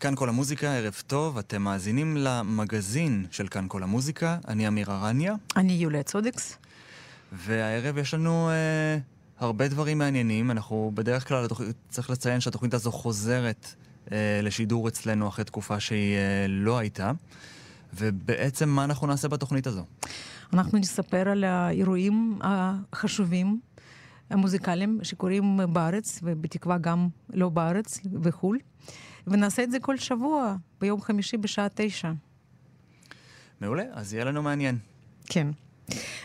כאן 0.00 0.14
כל 0.14 0.28
המוזיקה, 0.28 0.74
ערב 0.74 1.02
טוב, 1.06 1.38
אתם 1.38 1.62
מאזינים 1.62 2.16
למגזין 2.16 3.26
של 3.30 3.48
כאן 3.48 3.64
כל 3.68 3.82
המוזיקה, 3.82 4.38
אני 4.48 4.68
אמיר 4.68 4.90
ארניה. 4.90 5.34
אני 5.56 5.72
יוליה 5.72 6.02
צודקס. 6.02 6.58
והערב 7.32 7.98
יש 7.98 8.14
לנו 8.14 8.50
אה, 8.50 8.98
הרבה 9.38 9.68
דברים 9.68 9.98
מעניינים, 9.98 10.50
אנחנו 10.50 10.90
בדרך 10.94 11.28
כלל, 11.28 11.44
התוכ... 11.44 11.60
צריך 11.88 12.10
לציין 12.10 12.40
שהתוכנית 12.40 12.74
הזו 12.74 12.92
חוזרת 12.92 13.74
אה, 14.12 14.40
לשידור 14.42 14.88
אצלנו 14.88 15.28
אחרי 15.28 15.44
תקופה 15.44 15.80
שהיא 15.80 16.16
אה, 16.16 16.46
לא 16.48 16.78
הייתה. 16.78 17.12
ובעצם 17.94 18.68
מה 18.68 18.84
אנחנו 18.84 19.06
נעשה 19.06 19.28
בתוכנית 19.28 19.66
הזו? 19.66 19.84
אנחנו 20.52 20.78
נספר 20.78 21.28
על 21.28 21.44
האירועים 21.44 22.38
החשובים, 22.42 23.60
המוזיקליים, 24.30 24.98
שקורים 25.02 25.60
בארץ, 25.72 26.20
ובתקווה 26.22 26.78
גם 26.78 27.08
לא 27.32 27.48
בארץ, 27.48 28.00
וחו"ל. 28.22 28.58
ונעשה 29.26 29.62
את 29.62 29.70
זה 29.70 29.78
כל 29.80 29.96
שבוע, 29.96 30.56
ביום 30.80 31.00
חמישי 31.00 31.36
בשעה 31.36 31.66
תשע. 31.74 32.12
מעולה, 33.60 33.84
אז 33.92 34.14
יהיה 34.14 34.24
לנו 34.24 34.42
מעניין. 34.42 34.78
כן. 35.26 35.46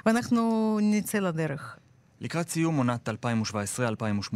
ואנחנו 0.05 0.77
נצא 0.81 1.19
לדרך. 1.19 1.77
לקראת 2.21 2.49
סיום 2.49 2.77
עונת 2.77 3.09
2017-2018 3.09 4.33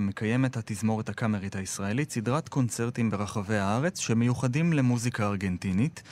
מקיימת 0.00 0.56
התזמורת 0.56 1.08
הקאמרית 1.08 1.56
הישראלית 1.56 2.10
סדרת 2.10 2.48
קונצרטים 2.48 3.10
ברחבי 3.10 3.56
הארץ 3.56 3.98
שמיוחדים 3.98 4.72
למוזיקה 4.72 5.26
ארגנטינית 5.26 6.02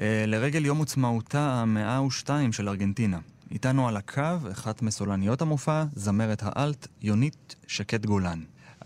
אה, 0.00 0.24
לרגל 0.26 0.64
יום 0.64 0.82
עצמאותה 0.82 1.52
המאה 1.52 2.02
ושתיים 2.02 2.52
של 2.52 2.68
ארגנטינה. 2.68 3.18
איתנו 3.50 3.88
על 3.88 3.96
הקו 3.96 4.50
אחת 4.52 4.82
מסולניות 4.82 5.42
המופע, 5.42 5.84
זמרת 5.92 6.42
האלט 6.42 6.86
יונית 7.02 7.54
שקד 7.66 8.06
גולן. 8.06 8.38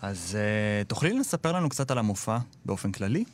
אז 0.02 0.38
uh, 0.38 0.88
תוכלי 0.88 1.18
לספר 1.18 1.52
לנו 1.52 1.68
קצת 1.68 1.90
על 1.90 1.98
המופע 1.98 2.36
באופן 2.66 2.92
כללי? 2.92 3.24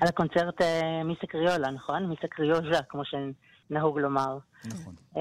על 0.00 0.08
הקונצרט 0.08 0.60
uh, 0.60 0.64
מיסה 1.04 1.26
קריולה, 1.26 1.70
נכון? 1.70 2.06
מיסה 2.06 2.28
קריוז'ה, 2.28 2.82
כמו 2.88 3.02
שנהוג 3.04 3.98
לומר. 3.98 4.38
נכון. 4.64 4.94
Um, 5.14 5.18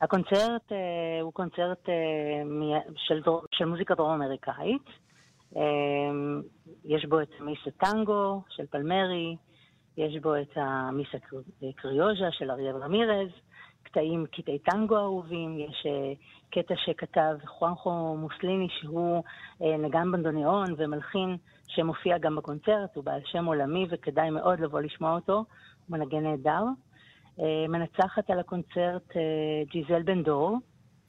הקונצרט 0.00 0.68
uh, 0.68 1.22
הוא 1.22 1.32
קונצרט 1.32 1.86
uh, 1.86 2.92
של, 2.96 3.20
דור, 3.24 3.42
של 3.52 3.64
מוזיקה 3.64 3.94
דרום 3.94 4.22
אמריקאית. 4.22 4.86
Um, 5.54 5.56
יש 6.84 7.04
בו 7.04 7.22
את 7.22 7.30
מיסה 7.40 7.70
טנגו 7.78 8.42
של 8.48 8.66
פלמרי, 8.70 9.36
יש 9.96 10.22
בו 10.22 10.36
את 10.36 10.56
המיסה 10.56 11.18
קריוז'ה 11.76 12.28
של 12.30 12.50
אריאל 12.50 12.76
רמירז, 12.76 13.28
קטעים, 13.94 14.26
קטעי 14.32 14.58
טנגו 14.58 14.96
אהובים, 14.96 15.58
יש 15.58 15.86
uh, 15.86 16.18
קטע 16.50 16.74
שכתב 16.84 17.36
חואנחו 17.46 18.16
מוסליני, 18.16 18.68
שהוא 18.80 19.22
uh, 19.60 19.64
נגן 19.78 20.12
בנדוניאון 20.12 20.74
ומלחין, 20.76 21.36
שמופיע 21.68 22.18
גם 22.18 22.36
בקונצרט, 22.36 22.96
הוא 22.96 23.04
בעל 23.04 23.20
שם 23.24 23.44
עולמי 23.44 23.86
וכדאי 23.90 24.30
מאוד 24.30 24.60
לבוא 24.60 24.80
לשמוע 24.80 25.14
אותו, 25.14 25.32
הוא 25.32 25.44
מנגן 25.88 26.22
נהדר. 26.22 26.64
Uh, 27.36 27.42
מנצחת 27.68 28.30
על 28.30 28.38
הקונצרט 28.38 29.12
ג'יזל 29.72 30.02
בן 30.02 30.22
דור. 30.22 30.58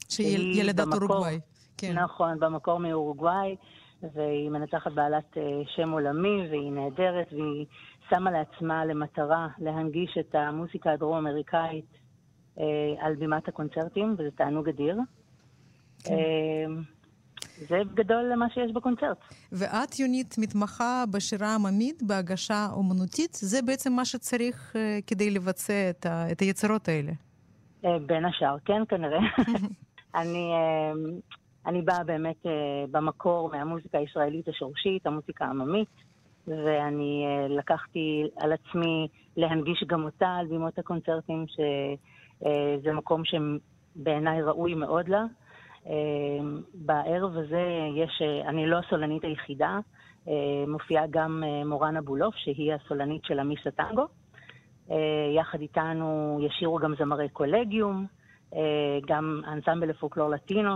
שהיא 0.09 0.61
ילדת 0.61 0.87
אורוגוואי. 0.93 1.39
כן. 1.77 1.93
נכון, 1.99 2.39
במקור 2.39 2.79
מאורוגוואי, 2.79 3.55
והיא 4.13 4.49
מנצחת 4.49 4.91
בעלת 4.91 5.37
שם 5.75 5.89
עולמי, 5.89 6.47
והיא 6.49 6.71
נהדרת, 6.71 7.33
והיא 7.33 7.65
שמה 8.09 8.31
לעצמה 8.31 8.85
למטרה 8.85 9.47
להנגיש 9.57 10.17
את 10.19 10.35
המוזיקה 10.35 10.91
הדרום-אמריקאית 10.91 11.85
אה, 11.93 12.04
על 12.99 13.15
בימת 13.15 13.47
הקונצרטים, 13.47 14.15
וזה 14.17 14.31
תענוג 14.35 14.69
אדיר. 14.69 14.97
כן. 16.03 16.13
אה, 16.13 16.81
זה 17.67 17.77
בגדול 17.93 18.35
מה 18.35 18.49
שיש 18.49 18.71
בקונצרט. 18.71 19.17
ואת, 19.51 19.99
יונית, 19.99 20.35
מתמחה 20.37 21.03
בשירה 21.13 21.55
עממית, 21.55 22.03
בהגשה 22.03 22.67
אומנותית, 22.71 23.33
זה 23.33 23.61
בעצם 23.65 23.93
מה 23.93 24.05
שצריך 24.05 24.75
uh, 24.75 24.79
כדי 25.07 25.31
לבצע 25.31 25.89
את, 25.89 26.05
ה, 26.05 26.31
את 26.31 26.39
היצירות 26.39 26.87
האלה. 26.87 27.11
Uh, 27.83 27.87
בין 28.05 28.25
השאר, 28.25 28.55
כן, 28.65 28.81
כנראה. 28.89 29.19
אני, 30.21 30.51
אני 31.65 31.81
באה 31.81 32.03
באמת 32.03 32.45
במקור 32.91 33.49
מהמוזיקה 33.51 33.97
הישראלית 33.97 34.47
השורשית, 34.47 35.07
המוזיקה 35.07 35.45
העממית, 35.45 35.87
ואני 36.47 37.25
לקחתי 37.49 38.23
על 38.37 38.53
עצמי 38.53 39.07
להנגיש 39.37 39.83
גם 39.87 40.03
אותה 40.03 40.27
על 40.27 40.47
בימות 40.47 40.79
הקונצרטים, 40.79 41.45
ש... 41.47 41.59
אה, 42.45 42.75
זה 42.83 42.93
מקום 42.93 43.21
שבעיניי 43.25 44.41
ראוי 44.41 44.73
מאוד 44.73 45.09
לה. 45.09 45.23
אה, 45.87 45.93
בערב 46.73 47.37
הזה 47.37 47.63
יש, 47.95 48.21
אה, 48.21 48.49
אני 48.49 48.67
לא 48.67 48.77
הסולנית 48.77 49.23
היחידה, 49.23 49.79
מופיעה 50.67 51.03
גם 51.09 51.43
מורן 51.65 51.97
אבולוף, 51.97 52.35
שהיא 52.35 52.73
הסולנית 52.73 53.25
של 53.25 53.39
המיסה 53.39 53.71
טנגו. 53.71 54.05
יחד 55.35 55.61
איתנו 55.61 56.39
ישירו 56.41 56.77
גם 56.77 56.93
זמרי 56.99 57.29
קולגיום, 57.29 58.05
גם 59.07 59.41
אנסמבל 59.47 59.89
לפולקלור 59.89 60.29
לטינו, 60.29 60.75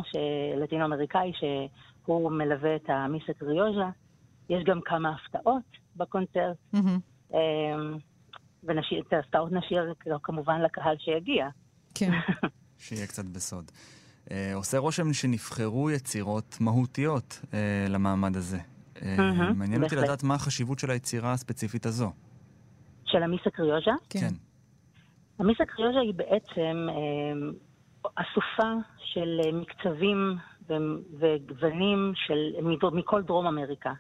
לטינו 0.58 0.86
אמריקאי, 0.86 1.32
שהוא 1.34 2.32
מלווה 2.32 2.76
את 2.76 2.90
המיסה 2.90 3.34
קריוז'ה. 3.34 3.90
יש 4.50 4.64
גם 4.64 4.82
כמה 4.82 5.10
הפתעות 5.10 5.64
בקונצרט. 5.96 6.58
Mm-hmm. 6.76 7.36
ונשאיר 8.64 9.04
את 9.08 9.14
ההפתעות 9.14 9.52
נשאיר 9.52 9.94
כמובן 10.24 10.62
לקהל 10.62 10.96
שיגיע. 11.00 11.48
כן. 11.96 12.12
שיהיה 12.78 13.08
קצת 13.08 13.26
בסוד. 13.26 13.72
Uh, 14.26 14.32
עושה 14.56 14.78
רושם 14.78 15.14
שנבחרו 15.14 15.90
יצירות 15.90 16.58
מהותיות 16.62 17.42
uh, 17.44 17.56
למעמד 17.90 18.36
הזה. 18.36 18.58
Uh, 18.58 19.00
mm-hmm, 19.00 19.54
מעניין 19.56 19.84
אותי 19.84 19.96
לדעת 19.96 20.24
מה 20.24 20.36
החשיבות 20.36 20.80
של 20.80 20.92
היצירה 20.92 21.34
הספציפית 21.34 21.86
הזו. 21.86 22.12
של 23.06 23.24
המיסה 23.24 23.50
קריוז'ה? 23.50 23.92
כן. 24.10 24.20
כן. 24.20 24.34
המיסה 25.40 25.66
קריוז'ה 25.66 26.00
היא 26.00 26.14
בעצם 26.14 26.88
uh, 26.90 28.10
אסופה 28.16 28.74
של 28.98 29.40
מקצבים 29.54 30.38
וגוונים 31.20 32.14
של, 32.16 32.54
מכל 32.94 33.22
דרום 33.22 33.48
אמריקה. 33.48 33.94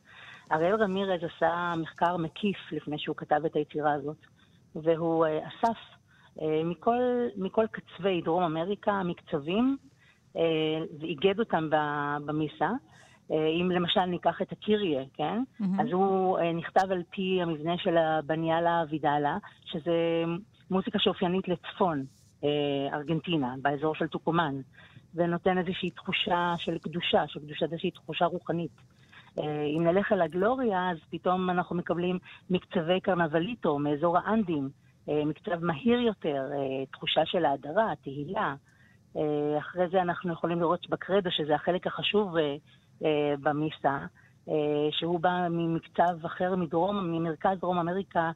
אריאל 0.51 0.75
רמירז 0.75 1.21
עשה 1.35 1.73
מחקר 1.77 2.17
מקיף 2.17 2.57
לפני 2.71 2.99
שהוא 2.99 3.15
כתב 3.15 3.41
את 3.45 3.55
היצירה 3.55 3.93
הזאת. 3.93 4.17
והוא 4.75 5.25
אה, 5.25 5.39
אסף 5.47 5.77
אה, 6.41 6.61
מכל, 6.63 7.01
מכל 7.37 7.65
קצווי 7.71 8.21
דרום 8.21 8.43
אמריקה 8.43 9.03
מקצבים 9.03 9.77
אה, 10.37 10.41
ואיגד 10.99 11.39
אותם 11.39 11.69
במיסה. 12.25 12.69
אם 13.61 13.71
למשל 13.71 14.05
ניקח 14.05 14.41
את 14.41 14.51
הקיריה, 14.51 15.03
כן? 15.13 15.43
Mm-hmm. 15.61 15.81
אז 15.81 15.87
הוא 15.91 16.39
נכתב 16.39 16.91
על 16.91 17.03
פי 17.09 17.41
המבנה 17.41 17.77
של 17.77 17.97
הבניאלה 17.97 18.83
וידאלה, 18.89 19.37
שזה 19.65 20.23
מוזיקה 20.71 20.99
שאופיינית 20.99 21.47
לצפון 21.47 22.05
ארגנטינה, 22.93 23.55
באזור 23.61 23.95
של 23.95 24.07
טוקומן, 24.07 24.55
ונותן 25.15 25.57
איזושהי 25.57 25.89
תחושה 25.89 26.53
של 26.57 26.77
קדושה, 26.77 27.27
של 27.27 27.39
קדושה, 27.39 27.65
איזושהי 27.65 27.91
תחושה 27.91 28.25
רוחנית. 28.25 28.81
אה, 29.39 29.63
אם 29.77 29.83
נלך 29.83 30.11
אל 30.11 30.21
הגלוריה, 30.21 30.91
אז 30.91 30.97
פתאום 31.09 31.49
אנחנו 31.49 31.75
מקבלים 31.75 32.19
מקצבי 32.49 32.99
קרנבליטו 32.99 33.79
מאזור 33.79 34.17
האנדים, 34.17 34.69
אה, 35.09 35.25
מקצב 35.25 35.63
מהיר 35.65 35.99
יותר, 35.99 36.49
אה, 36.51 36.85
תחושה 36.91 37.25
של 37.25 37.45
האדרה, 37.45 37.93
תהילה. 38.03 38.55
אחרי 39.59 39.89
זה 39.91 40.01
אנחנו 40.01 40.33
יכולים 40.33 40.59
לראות 40.59 40.89
בקרדו, 40.89 41.31
שזה 41.31 41.55
החלק 41.55 41.87
החשוב 41.87 42.35
במיסה, 43.41 43.97
שהוא 44.91 45.19
בא 45.19 45.47
ממקצב 45.49 46.25
אחר 46.25 46.55
מדרום, 46.55 47.11
ממרכז 47.11 47.59
דרום 47.59 47.77
אמריקה, 47.77 48.31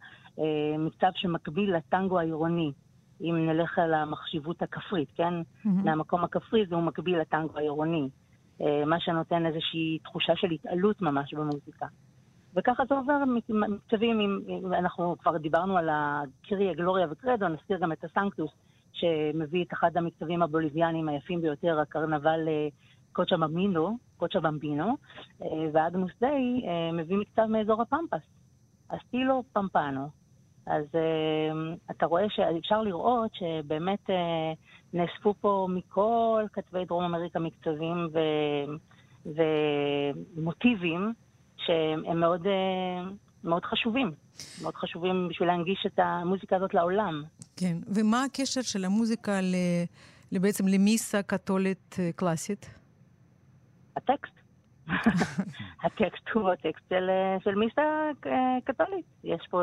מקצב 0.79 1.07
שמקביל 1.15 1.75
לטנגו 1.75 2.19
העירוני. 2.19 2.71
אם 3.21 3.49
נלך 3.49 3.79
על 3.79 3.93
המחשיבות 3.93 4.61
הכפרית, 4.61 5.09
כן? 5.15 5.33
Mm-hmm. 5.41 5.69
מהמקום 5.69 6.23
הכפרי 6.23 6.65
זה 6.65 6.75
הוא 6.75 6.83
מקביל 6.83 7.19
לטנגו 7.19 7.57
העירוני. 7.57 8.09
אה, 8.61 8.85
מה 8.85 8.99
שנותן 8.99 9.45
איזושהי 9.45 9.99
תחושה 10.03 10.35
של 10.35 10.51
התעלות 10.51 11.01
ממש 11.01 11.33
במוזיקה. 11.33 11.85
וככה 12.55 12.83
זה 12.89 12.95
עובר 12.95 13.23
מקצבים, 13.49 14.19
אם 14.19 14.73
אנחנו 14.73 15.15
כבר 15.19 15.37
דיברנו 15.37 15.77
על 15.77 15.89
הקיריה, 15.91 16.73
גלוריה 16.73 17.07
וקרדו, 17.11 17.47
נזכיר 17.47 17.77
גם 17.77 17.91
את 17.91 18.03
הסנקטוס, 18.03 18.51
שמביא 18.93 19.63
את 19.63 19.73
אחד 19.73 19.97
המקצבים 19.97 20.41
הבוליביאנים 20.41 21.09
היפים 21.09 21.41
ביותר, 21.41 21.79
הקרנבל 21.79 22.47
אה, 22.47 22.67
קוצ'ה 23.11 23.37
במבינו, 23.37 23.97
קוצ'ה 24.17 24.39
במבינו, 24.39 24.97
אה, 25.41 25.47
ואגנוס 25.73 26.11
דיי 26.19 26.61
מביא 26.93 27.17
מקצב 27.17 27.45
מאזור 27.45 27.81
הפמפס, 27.81 28.23
אסטילו 28.89 29.43
פמפנו. 29.53 30.22
אז 30.65 30.85
uh, 30.91 31.91
אתה 31.91 32.05
רואה 32.05 32.29
שאפשר 32.29 32.81
לראות 32.81 33.31
שבאמת 33.33 34.09
uh, 34.09 34.13
נאספו 34.93 35.33
פה 35.41 35.67
מכל 35.69 36.43
כתבי 36.53 36.85
דרום 36.85 37.03
אמריקה 37.03 37.39
מקצבים 37.39 38.07
ו... 38.13 38.19
ומוטיבים 40.35 41.13
שהם 41.57 42.19
מאוד, 42.19 42.45
uh, 42.45 43.13
מאוד 43.43 43.65
חשובים. 43.65 44.11
מאוד 44.61 44.75
חשובים 44.75 45.27
בשביל 45.29 45.47
להנגיש 45.47 45.85
את 45.85 45.99
המוזיקה 45.99 46.55
הזאת 46.55 46.73
לעולם. 46.73 47.23
כן, 47.57 47.77
ומה 47.95 48.23
הקשר 48.23 48.61
של 48.61 48.85
המוזיקה 48.85 49.41
ל... 49.41 49.55
בעצם 50.39 50.67
למיסה 50.67 51.21
קתולית 51.21 51.95
קלאסית? 52.15 52.69
הטקסט. 53.97 54.42
הטקסט 55.83 56.29
הוא 56.33 56.51
הטקסט 56.51 56.83
של, 56.89 57.09
של 57.43 57.55
מיסה 57.55 58.09
קתולית. 58.63 59.05
יש 59.23 59.47
פה 59.49 59.61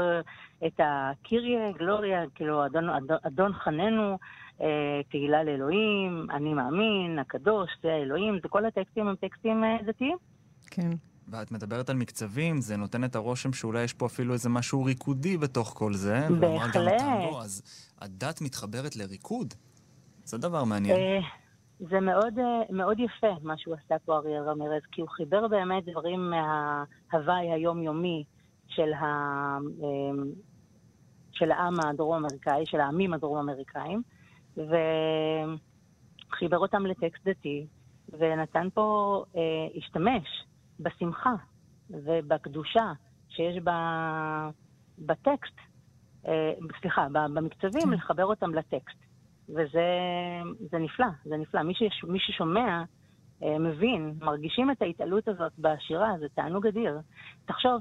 את 0.67 0.81
הקיריה, 0.85 1.73
גלוריה, 1.73 2.23
כאילו 2.35 2.67
אדון, 2.67 2.89
אדון, 2.89 3.19
אדון 3.27 3.53
חננו, 3.53 4.19
תהילה 5.11 5.45
לאלוהים, 5.45 6.27
אני 6.31 6.55
מאמין, 6.55 7.19
הקדוש, 7.19 7.71
זה 7.83 7.89
האלוהים, 7.89 8.39
זה 8.43 8.49
כל 8.49 8.67
הטקסטים 8.67 9.09
הם 9.09 9.17
טקסטים 9.17 9.65
דתיים. 9.87 10.17
כן. 10.71 10.91
ואת 11.31 11.53
מדברת 11.53 11.91
על 11.91 11.97
מקצבים, 11.97 12.61
זה 12.61 12.77
נותן 12.77 13.05
את 13.05 13.17
הרושם 13.17 13.53
שאולי 13.53 13.83
יש 13.83 13.93
פה 13.93 14.07
אפילו 14.07 14.33
איזה 14.33 14.49
משהו 14.49 14.85
ריקודי 14.85 15.37
בתוך 15.37 15.73
כל 15.77 15.95
זה. 15.95 16.27
בהחלט. 16.41 17.03
אז 17.41 17.63
הדת 18.01 18.41
מתחברת 18.41 18.97
לריקוד? 18.97 19.55
זה 20.25 20.39
דבר 20.39 20.65
מעניין. 20.65 21.23
זה 21.89 22.01
מאוד, 22.01 22.35
מאוד 22.71 23.01
יפה 23.01 23.33
מה 23.43 23.59
שהוא 23.59 23.75
עשה 23.75 23.99
פה 23.99 24.17
אריאל 24.17 24.43
רמירז, 24.43 24.83
כי 24.93 25.01
הוא 25.01 25.09
חיבר 25.09 25.49
באמת 25.49 25.85
דברים 25.85 26.31
מההוואי 26.31 27.53
היומיומי 27.53 28.25
של, 28.69 28.93
ה, 28.93 29.07
של 31.33 31.51
העם 31.51 31.75
הדרום-אמריקאי, 31.85 32.67
של 32.67 32.81
העמים 32.81 33.15
הדרום-אמריקאים, 33.15 34.03
וחיבר 34.57 36.59
אותם 36.59 36.87
לטקסט 36.87 37.29
דתי, 37.29 37.67
ונתן 38.19 38.69
פה, 38.75 39.25
השתמש 39.77 40.45
בשמחה 40.81 41.35
ובקדושה 41.91 42.93
שיש 43.29 43.57
ב, 43.65 43.71
בטקסט, 44.99 45.57
סליחה, 46.81 47.07
במקצבים, 47.13 47.93
לחבר 47.93 48.25
אותם 48.25 48.55
לטקסט. 48.55 49.10
וזה 49.51 50.79
נפלא, 50.79 51.07
זה 51.25 51.37
נפלא. 51.37 51.63
מי, 51.63 51.75
שיש, 51.75 52.05
מי 52.09 52.19
ששומע 52.21 52.83
אה, 53.43 53.59
מבין, 53.59 54.15
מרגישים 54.21 54.71
את 54.71 54.83
ההתעלות 54.83 55.29
הזאת 55.29 55.53
בשירה, 55.59 56.13
זה 56.21 56.27
תענוג 56.35 56.67
אדיר. 56.67 56.99
תחשוב 57.47 57.81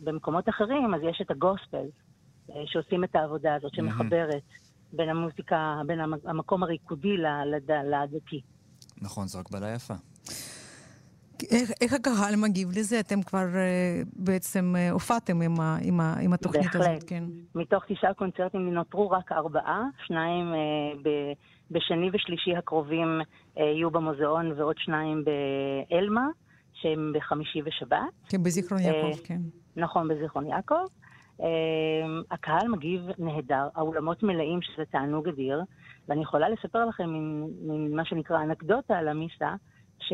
שבמקומות 0.00 0.48
אחרים 0.48 0.94
אז 0.94 1.00
יש 1.10 1.20
את 1.20 1.30
הגוספל, 1.30 1.86
אה, 2.50 2.62
שעושים 2.66 3.04
את 3.04 3.16
העבודה 3.16 3.54
הזאת, 3.54 3.74
שמחברת 3.74 4.42
בין 4.92 5.08
המוזיקה, 5.08 5.80
בין 5.86 6.00
המקום 6.24 6.62
הריקודי 6.62 7.16
לדתי. 7.84 8.40
נכון, 9.02 9.26
זו 9.26 9.40
הקבלה 9.40 9.74
יפה. 9.74 9.94
איך, 11.50 11.70
איך 11.80 11.92
הקהל 11.92 12.36
מגיב 12.36 12.68
לזה? 12.78 13.00
אתם 13.00 13.22
כבר 13.22 13.46
uh, 13.52 14.08
בעצם 14.16 14.74
uh, 14.76 14.92
הופעתם 14.92 15.42
עם, 15.42 15.60
ה, 15.60 15.76
עם, 15.82 16.00
ה, 16.00 16.14
עם 16.20 16.32
התוכנית 16.32 16.64
בהחלט. 16.64 16.88
הזאת, 16.90 17.04
כן. 17.08 17.24
מתוך 17.54 17.84
תשעה 17.88 18.14
קונצרטים 18.14 18.74
נותרו 18.74 19.10
רק 19.10 19.32
ארבעה, 19.32 19.82
שניים 20.06 20.52
uh, 20.52 20.98
ב, 21.02 21.08
בשני 21.70 22.10
ושלישי 22.12 22.56
הקרובים 22.56 23.20
uh, 23.20 23.60
יהיו 23.60 23.90
במוזיאון 23.90 24.52
ועוד 24.56 24.76
שניים 24.78 25.24
באלמה, 25.24 26.26
שהם 26.72 27.12
בחמישי 27.14 27.60
ושבת. 27.64 27.98
כן, 28.28 28.42
בזיכרון 28.42 28.80
יעקב, 28.80 29.18
uh, 29.18 29.26
כן. 29.26 29.40
נכון, 29.76 30.08
בזיכרון 30.08 30.46
יעקב. 30.46 30.84
Uh, 31.38 31.42
הקהל 32.30 32.68
מגיב 32.68 33.00
נהדר, 33.18 33.68
האולמות 33.74 34.22
מלאים 34.22 34.62
שזה 34.62 34.84
תענוג 34.90 35.28
אדיר, 35.28 35.62
ואני 36.08 36.22
יכולה 36.22 36.48
לספר 36.48 36.84
לכם 36.84 37.10
ממה 37.62 38.04
שנקרא 38.04 38.42
אנקדוטה 38.42 38.98
על 38.98 39.08
המיסה, 39.08 39.54
ש... 39.98 40.12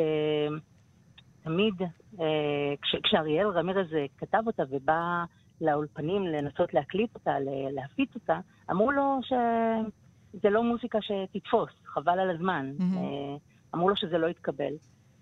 תמיד, 1.46 1.74
אה, 2.20 2.74
כש, 2.82 2.96
כשאריאל 3.02 3.46
רמירז 3.46 3.86
כתב 4.18 4.42
אותה 4.46 4.62
ובא 4.70 5.24
לאולפנים 5.60 6.26
לנסות 6.26 6.74
להקליט 6.74 7.14
אותה, 7.14 7.34
להפיץ 7.70 8.14
אותה, 8.14 8.38
אמרו 8.70 8.90
לו 8.90 9.18
שזה 9.22 10.50
לא 10.50 10.62
מוזיקה 10.62 10.98
שתתפוס, 11.02 11.70
חבל 11.84 12.18
על 12.18 12.30
הזמן. 12.30 12.72
Mm-hmm. 12.78 13.74
אמרו 13.74 13.88
לו 13.88 13.96
שזה 13.96 14.18
לא 14.18 14.26
יתקבל. 14.26 14.72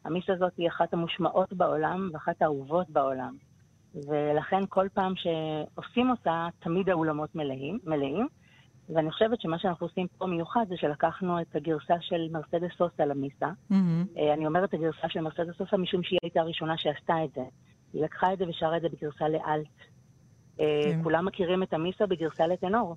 המיס 0.05 0.31
הזאת 0.31 0.53
היא 0.57 0.69
אחת 0.69 0.93
המושמעות 0.93 1.53
בעולם 1.53 2.11
ואחת 2.13 2.43
האהובות 2.43 2.91
בעולם. 2.91 3.37
ולכן 3.95 4.61
כל 4.69 4.89
פעם 4.95 5.13
שעושים 5.17 6.11
אותה, 6.11 6.49
תמיד 6.59 6.89
האולמות 6.89 7.35
מלאים. 7.35 7.79
מלאים. 7.85 8.29
ואני 8.89 9.11
חושבת 9.11 9.41
שמה 9.41 9.59
שאנחנו 9.59 9.87
עושים 9.87 10.07
פה 10.19 10.27
מיוחד 10.27 10.67
זה 10.69 10.77
שלקחנו 10.77 11.41
את 11.41 11.57
הגרסה 11.57 11.95
של 12.01 12.29
מרסדס 12.33 12.77
סוסה 12.79 13.05
למיסה. 13.05 13.49
Mm-hmm. 13.71 14.21
אני 14.35 14.47
אומרת 14.47 14.69
את 14.69 14.75
הגרסה 14.75 15.09
של 15.09 15.21
מרסדס 15.21 15.57
סוסה 15.59 15.77
משום 15.77 16.03
שהיא 16.03 16.19
הייתה 16.23 16.41
הראשונה 16.41 16.79
שעשתה 16.79 17.25
את 17.25 17.31
זה. 17.35 17.43
היא 17.93 18.05
לקחה 18.05 18.33
את 18.33 18.39
זה 18.39 18.45
ושרה 18.49 18.77
את 18.77 18.83
זה 18.83 18.89
בגרסה 18.89 19.29
לאלט. 19.29 19.67
Mm-hmm. 20.57 20.63
כולם 21.03 21.25
מכירים 21.25 21.63
את 21.63 21.73
המיסה 21.73 22.07
בגרסה 22.07 22.47
לטנור, 22.47 22.97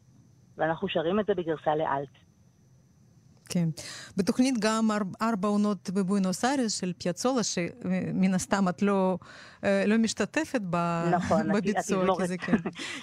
ואנחנו 0.58 0.88
שרים 0.88 1.20
את 1.20 1.26
זה 1.26 1.34
בגרסה 1.34 1.76
לאלט. 1.76 2.27
כן. 3.58 3.70
בתוכנית 4.18 4.56
גם 4.60 4.90
ארבע 5.22 5.48
עונות 5.48 5.90
בבואנוס 5.90 6.46
איירס 6.46 6.80
של 6.80 6.94
פיאצולה, 6.94 7.44
שמן 7.44 8.34
הסתם 8.34 8.70
את 8.70 8.82
לא, 8.82 9.18
לא 9.64 9.98
משתתפת 9.98 10.62
ב... 10.70 10.76
נכון, 11.12 11.52
בביצוע, 11.54 11.80
התזמורת. 11.80 12.20
כי 12.20 12.28
זה 12.28 12.38
כן. 12.38 12.58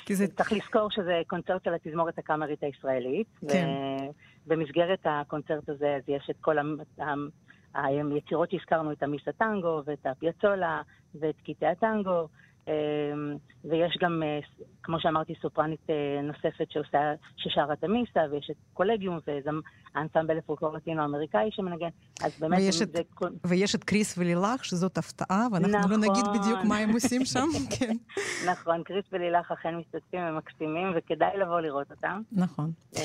כי 0.06 0.15
זה... 0.15 0.27
צריך 0.27 0.53
לזכור 0.53 0.91
שזה 0.91 1.23
קונצרט 1.27 1.65
של 1.65 1.75
התזמורת 1.75 2.19
הקאמרית 2.19 2.62
הישראלית. 2.62 3.27
כן. 3.49 3.69
ובמסגרת 4.47 5.01
הקונצרט 5.05 5.69
הזה 5.69 5.97
אז 5.97 6.03
יש 6.09 6.27
את 6.31 6.37
כל 6.41 6.56
היצירות 7.75 8.51
שהזכרנו, 8.51 8.93
את 8.93 9.03
המיסה 9.03 9.33
טנגו 9.33 9.83
ואת 9.87 10.06
הפיאצולה 10.06 10.83
ואת 11.15 11.35
קטעי 11.45 11.69
הטנגו. 11.69 12.29
אמ, 12.69 13.37
ויש 13.64 13.99
גם, 14.00 14.22
אה, 14.22 14.38
כמו 14.82 15.00
שאמרתי, 15.00 15.34
סופרנית 15.43 15.90
אה, 15.90 16.22
נוספת 16.22 16.70
שעושה, 16.70 16.99
ששרה 17.37 17.72
את 17.72 17.84
המיסה, 17.84 18.20
ויש 18.31 18.50
את 18.50 18.56
קולגיום, 18.72 19.19
וגם 19.26 19.61
האנסמבל 19.94 20.37
לפולקלור 20.37 20.72
לטינו-אמריקאי 20.76 21.49
שמנגן, 21.52 21.88
אז 22.25 22.38
באמת... 22.40 22.58
ויש 22.58 22.82
את, 22.82 22.93
זה... 22.93 23.02
ויש 23.46 23.75
את 23.75 23.84
קריס 23.84 24.19
ולילך, 24.19 24.64
שזאת 24.64 24.99
הפתעה, 24.99 25.46
ואנחנו 25.52 25.78
נכון. 25.78 25.90
לא 25.90 25.96
נגיד 25.96 26.25
בדיוק 26.34 26.58
מה 26.69 26.76
הם 26.76 26.90
עושים 26.90 27.25
שם, 27.25 27.49
כן. 27.78 27.96
נכון, 28.50 28.82
קריס 28.82 29.05
ולילך 29.12 29.52
אכן 29.52 29.76
משתתפים, 29.76 30.20
הם 30.20 30.37
מקסימים, 30.37 30.93
וכדאי 30.96 31.38
לבוא 31.38 31.60
לראות 31.60 31.90
אותם. 31.90 32.22
נכון. 32.32 32.72
אמ, 32.96 33.00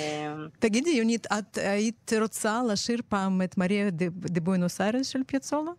תגידי, 0.60 0.90
יונית, 0.90 1.28
את 1.28 1.58
היית 1.58 2.12
רוצה 2.22 2.62
לשיר 2.72 3.00
פעם 3.10 3.42
את 3.42 3.58
מריה 3.58 3.90
דה 3.92 4.42
בואנוס 4.42 4.82
איירס 4.82 5.08
של 5.08 5.20
פיאצולה? 5.28 5.72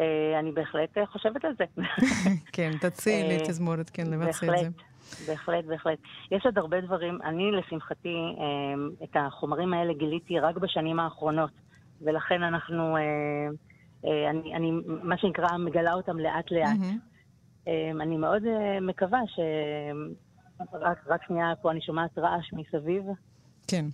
אה, 0.00 0.38
אני 0.38 0.52
בהחלט 0.52 0.98
אה, 0.98 1.06
חושבת 1.06 1.44
על 1.44 1.52
זה. 1.58 1.64
כן, 2.54 2.70
תציעי 2.80 3.28
לי 3.28 3.38
אה, 3.38 3.46
תזמורת, 3.48 3.90
כן, 3.90 4.06
לבצע 4.06 4.46
את 4.46 4.58
זה. 4.58 4.68
בהחלט, 5.26 5.64
בהחלט. 5.64 5.98
יש 6.30 6.46
עוד 6.46 6.58
הרבה 6.58 6.80
דברים. 6.80 7.18
אני, 7.24 7.50
לשמחתי, 7.52 8.16
את 9.04 9.16
החומרים 9.16 9.74
האלה 9.74 9.92
גיליתי 9.92 10.38
רק 10.38 10.56
בשנים 10.56 11.00
האחרונות, 11.00 11.50
ולכן 12.00 12.42
אנחנו, 12.42 12.96
אני, 14.04 14.54
אני 14.54 14.70
מה 14.86 15.18
שנקרא, 15.18 15.56
מגלה 15.58 15.92
אותם 15.92 16.18
לאט-לאט. 16.18 16.76
אני 18.00 18.16
מאוד 18.16 18.42
מקווה 18.80 19.20
ש... 19.26 19.40
רק, 20.72 20.98
רק 21.06 21.20
שנייה, 21.26 21.52
פה 21.62 21.70
אני 21.70 21.80
שומעת 21.80 22.18
רעש 22.18 22.52
מסביב. 22.52 23.04
כן. 23.68 23.84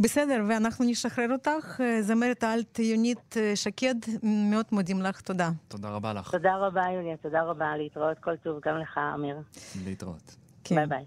בסדר, 0.00 0.44
ואנחנו 0.48 0.84
נשחרר 0.84 1.32
אותך. 1.32 1.80
זמרת 2.00 2.42
האלט 2.42 2.78
יונית 2.78 3.36
שקד, 3.54 3.94
מאוד 4.22 4.64
מודים 4.72 5.02
לך, 5.02 5.20
תודה. 5.20 5.50
תודה 5.68 5.88
רבה 5.88 6.12
לך. 6.12 6.30
תודה 6.30 6.56
רבה, 6.56 6.82
יוליה, 6.94 7.16
תודה 7.16 7.42
רבה. 7.42 7.76
להתראות 7.76 8.18
כל 8.18 8.36
טוב, 8.36 8.60
גם 8.64 8.78
לך, 8.78 9.00
אמיר. 9.14 9.36
להתראות. 9.84 10.36
כן. 10.64 10.74
ביי 10.74 10.86
ביי. 10.86 11.04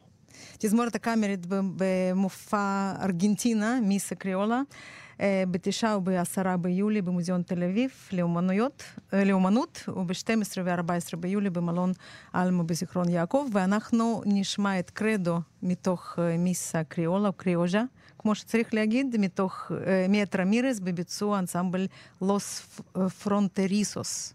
תזמורת 0.57 0.95
הקאמרית 0.95 1.45
במופע 1.49 2.93
ארגנטינה, 3.01 3.79
מיסה 3.81 4.15
קריולה, 4.15 4.61
בתשעה 5.23 5.97
ובעשרה 5.97 6.57
ביולי 6.57 7.01
במוזיאון 7.01 7.41
תל 7.41 7.63
אביב 7.63 7.91
לאומנויות, 8.11 8.83
לאומנות, 9.13 9.83
וב-12 9.87 10.61
ו-14 10.63 11.15
ביולי 11.19 11.49
במלון 11.49 11.91
עלמה 12.33 12.63
בזיכרון 12.63 13.09
יעקב, 13.09 13.47
ואנחנו 13.53 14.21
נשמע 14.25 14.79
את 14.79 14.89
קרדו 14.89 15.39
מתוך 15.63 16.19
מיסה 16.39 16.83
קריולה, 16.83 17.27
או 17.27 17.33
קריאוז'ה. 17.33 17.83
כמו 18.19 18.35
שצריך 18.35 18.73
להגיד, 18.73 19.15
מאת 19.19 20.35
רמירס 20.35 20.79
בביצוע 20.79 21.39
אנסמבל 21.39 21.87
לוס 22.21 22.79
פרונטריסוס. 23.23 24.33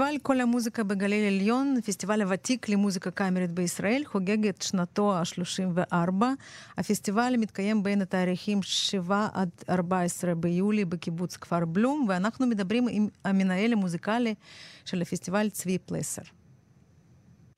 פסטיבל 0.00 0.18
כל 0.22 0.40
המוזיקה 0.40 0.84
בגליל 0.84 1.26
עליון, 1.26 1.80
פסטיבל 1.86 2.22
הוותיק 2.22 2.68
למוזיקה 2.68 3.10
קאמרית 3.10 3.50
בישראל, 3.50 4.02
חוגג 4.04 4.46
את 4.46 4.62
שנתו 4.62 5.14
ה-34. 5.14 6.24
הפסטיבל 6.76 7.34
מתקיים 7.38 7.82
בין 7.82 8.02
התאריכים 8.02 8.62
7 8.62 9.28
עד 9.32 9.50
14 9.68 10.34
ביולי 10.34 10.84
בקיבוץ 10.84 11.36
כפר 11.36 11.64
בלום, 11.64 12.06
ואנחנו 12.08 12.46
מדברים 12.46 12.86
עם 12.90 13.08
המנהל 13.24 13.72
המוזיקלי 13.72 14.34
של 14.84 15.02
הפסטיבל 15.02 15.50
צבי 15.50 15.78
פלסר. 15.78 16.22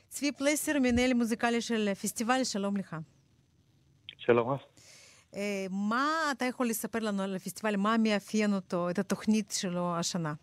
צבי 0.08 0.32
פלסר, 0.32 0.72
מנהל 0.82 1.14
מוזיקלי 1.14 1.60
של 1.60 1.88
הפסטיבל, 1.92 2.44
שלום 2.44 2.76
לך. 2.76 2.96
שלום. 4.18 4.56
אה, 5.34 5.66
מה 5.70 6.08
אתה 6.32 6.44
יכול 6.44 6.68
לספר 6.68 6.98
לנו 6.98 7.22
על 7.22 7.36
הפסטיבל? 7.36 7.76
מה 7.76 7.96
מאפיין 7.98 8.54
אותו, 8.54 8.90
את 8.90 8.98
התוכנית 8.98 9.54
שלו 9.58 9.96
השנה? 9.96 10.34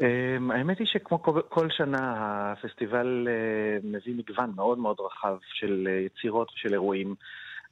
אמ, 0.00 0.50
האמת 0.50 0.78
היא 0.78 0.86
שכמו 0.86 1.22
כל 1.48 1.70
שנה, 1.70 2.02
הפסטיבל 2.52 3.28
אה, 3.30 3.78
מביא 3.82 4.14
מגוון 4.14 4.52
מאוד 4.56 4.78
מאוד 4.78 4.96
רחב 5.00 5.36
של 5.42 5.88
אה, 5.90 5.92
יצירות 5.92 6.52
ושל 6.54 6.72
אירועים. 6.72 7.14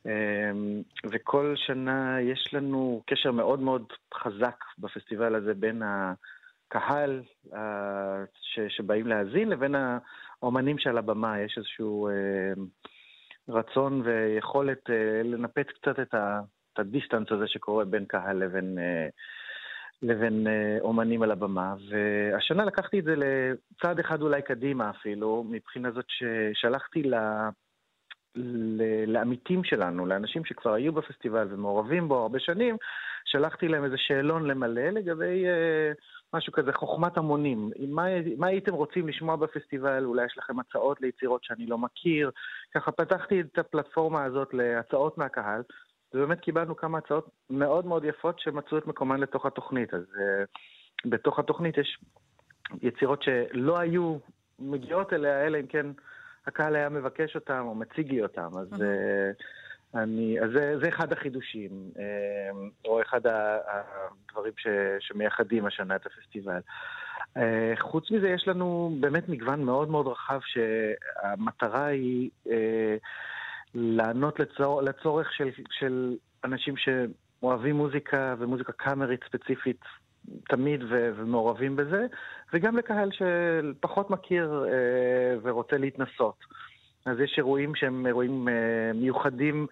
אמ, 0.06 0.82
וכל 1.12 1.54
שנה 1.56 2.20
יש 2.20 2.54
לנו 2.54 3.02
קשר 3.06 3.32
מאוד 3.32 3.60
מאוד 3.60 3.92
חזק 4.14 4.64
בפסטיבל 4.78 5.34
הזה 5.34 5.54
בין 5.54 5.82
הקהל 5.82 7.22
שבאים 8.68 9.06
להאזין 9.06 9.48
לבין 9.48 9.74
האומנים 10.42 10.78
שעל 10.78 10.98
הבמה. 10.98 11.40
יש 11.40 11.58
איזשהו 11.58 12.08
רצון 13.48 14.02
ויכולת 14.04 14.90
אה, 14.90 15.22
לנפץ 15.24 15.66
קצת 15.66 16.00
את 16.00 16.14
הדיסטנס 16.78 17.32
הזה 17.32 17.44
שקורה 17.46 17.84
בין 17.84 18.04
קהל 18.04 18.36
לבין... 18.36 18.78
לבין 20.02 20.46
אה, 20.46 20.78
אומנים 20.80 21.22
על 21.22 21.30
הבמה, 21.30 21.74
והשנה 21.90 22.64
לקחתי 22.64 22.98
את 22.98 23.04
זה 23.04 23.14
לצעד 23.16 23.98
אחד 23.98 24.22
אולי 24.22 24.42
קדימה 24.42 24.90
אפילו, 24.90 25.44
מבחינה 25.50 25.90
זאת 25.90 26.06
ששלחתי 26.08 27.02
ל... 27.02 27.14
לעמיתים 29.06 29.64
שלנו, 29.64 30.06
לאנשים 30.06 30.44
שכבר 30.44 30.72
היו 30.72 30.92
בפסטיבל 30.92 31.48
ומעורבים 31.50 32.08
בו 32.08 32.18
הרבה 32.18 32.38
שנים, 32.38 32.76
שלחתי 33.24 33.68
להם 33.68 33.84
איזה 33.84 33.96
שאלון 33.98 34.46
למלא 34.46 34.88
לגבי 34.88 35.46
אה, 35.46 35.92
משהו 36.34 36.52
כזה, 36.52 36.72
חוכמת 36.72 37.16
המונים. 37.16 37.70
מה, 37.88 38.06
מה 38.36 38.46
הייתם 38.46 38.74
רוצים 38.74 39.08
לשמוע 39.08 39.36
בפסטיבל? 39.36 40.04
אולי 40.04 40.24
יש 40.26 40.38
לכם 40.38 40.60
הצעות 40.60 41.00
ליצירות 41.00 41.44
שאני 41.44 41.66
לא 41.66 41.78
מכיר. 41.78 42.30
ככה 42.74 42.92
פתחתי 42.92 43.40
את 43.40 43.58
הפלטפורמה 43.58 44.24
הזאת 44.24 44.54
להצעות 44.54 45.18
מהקהל, 45.18 45.62
ובאמת 46.14 46.40
קיבלנו 46.40 46.76
כמה 46.76 46.98
הצעות 46.98 47.30
מאוד 47.50 47.86
מאוד 47.86 48.04
יפות 48.04 48.40
שמצאו 48.40 48.78
את 48.78 48.86
מקומן 48.86 49.20
לתוך 49.20 49.46
התוכנית. 49.46 49.94
אז 49.94 50.02
uh, 50.02 50.48
בתוך 51.04 51.38
התוכנית 51.38 51.78
יש 51.78 51.98
יצירות 52.82 53.22
שלא 53.22 53.78
היו 53.78 54.16
מגיעות 54.58 55.12
אליה, 55.12 55.46
אלא 55.46 55.58
אם 55.60 55.66
כן 55.66 55.86
הקהל 56.46 56.76
היה 56.76 56.88
מבקש 56.88 57.34
אותם 57.34 57.64
או 57.66 57.74
מציג 57.74 58.12
לי 58.12 58.22
אותם. 58.22 58.50
אז, 58.58 58.72
uh, 58.72 59.94
אני, 59.94 60.40
אז 60.40 60.50
זה, 60.54 60.78
זה 60.82 60.88
אחד 60.88 61.12
החידושים, 61.12 61.70
uh, 61.94 61.98
או 62.84 63.02
אחד 63.02 63.20
הדברים 63.26 64.52
ש, 64.56 64.66
שמייחדים 65.00 65.66
השנה 65.66 65.96
את 65.96 66.06
הפסטיבל. 66.06 66.60
Uh, 67.36 67.40
חוץ 67.78 68.10
מזה, 68.10 68.28
יש 68.28 68.48
לנו 68.48 68.96
באמת 69.00 69.28
מגוון 69.28 69.64
מאוד 69.64 69.90
מאוד 69.90 70.06
רחב 70.06 70.40
שהמטרה 70.44 71.84
היא... 71.84 72.30
Uh, 72.46 72.50
לענות 73.74 74.40
לצור, 74.40 74.82
לצורך 74.82 75.32
של, 75.32 75.48
של 75.70 76.16
אנשים 76.44 76.74
שאוהבים 76.76 77.76
מוזיקה 77.76 78.34
ומוזיקה 78.38 78.72
קאמרית 78.72 79.20
ספציפית 79.24 79.80
תמיד 80.48 80.82
ו, 80.90 81.10
ומעורבים 81.16 81.76
בזה, 81.76 82.06
וגם 82.52 82.76
לקהל 82.76 83.10
שפחות 83.12 84.10
מכיר 84.10 84.64
אה, 84.68 85.38
ורוצה 85.42 85.76
להתנסות. 85.78 86.44
אז 87.06 87.20
יש 87.20 87.34
אירועים 87.36 87.74
שהם 87.74 88.06
אירועים 88.06 88.48
אה, 88.48 88.92
מיוחדים, 88.94 89.66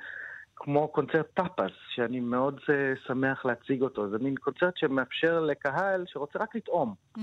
כמו 0.57 0.89
קונצרט 0.89 1.27
טאפס, 1.35 1.73
שאני 1.95 2.21
מאוד 2.21 2.61
אה, 2.71 2.93
שמח 3.07 3.45
להציג 3.45 3.83
אותו. 3.83 4.11
זה 4.11 4.19
מין 4.19 4.35
קונצרט 4.35 4.77
שמאפשר 4.77 5.41
לקהל 5.41 6.05
שרוצה 6.07 6.39
רק 6.39 6.57
לטעום. 6.57 6.95
Mm-hmm. 7.19 7.23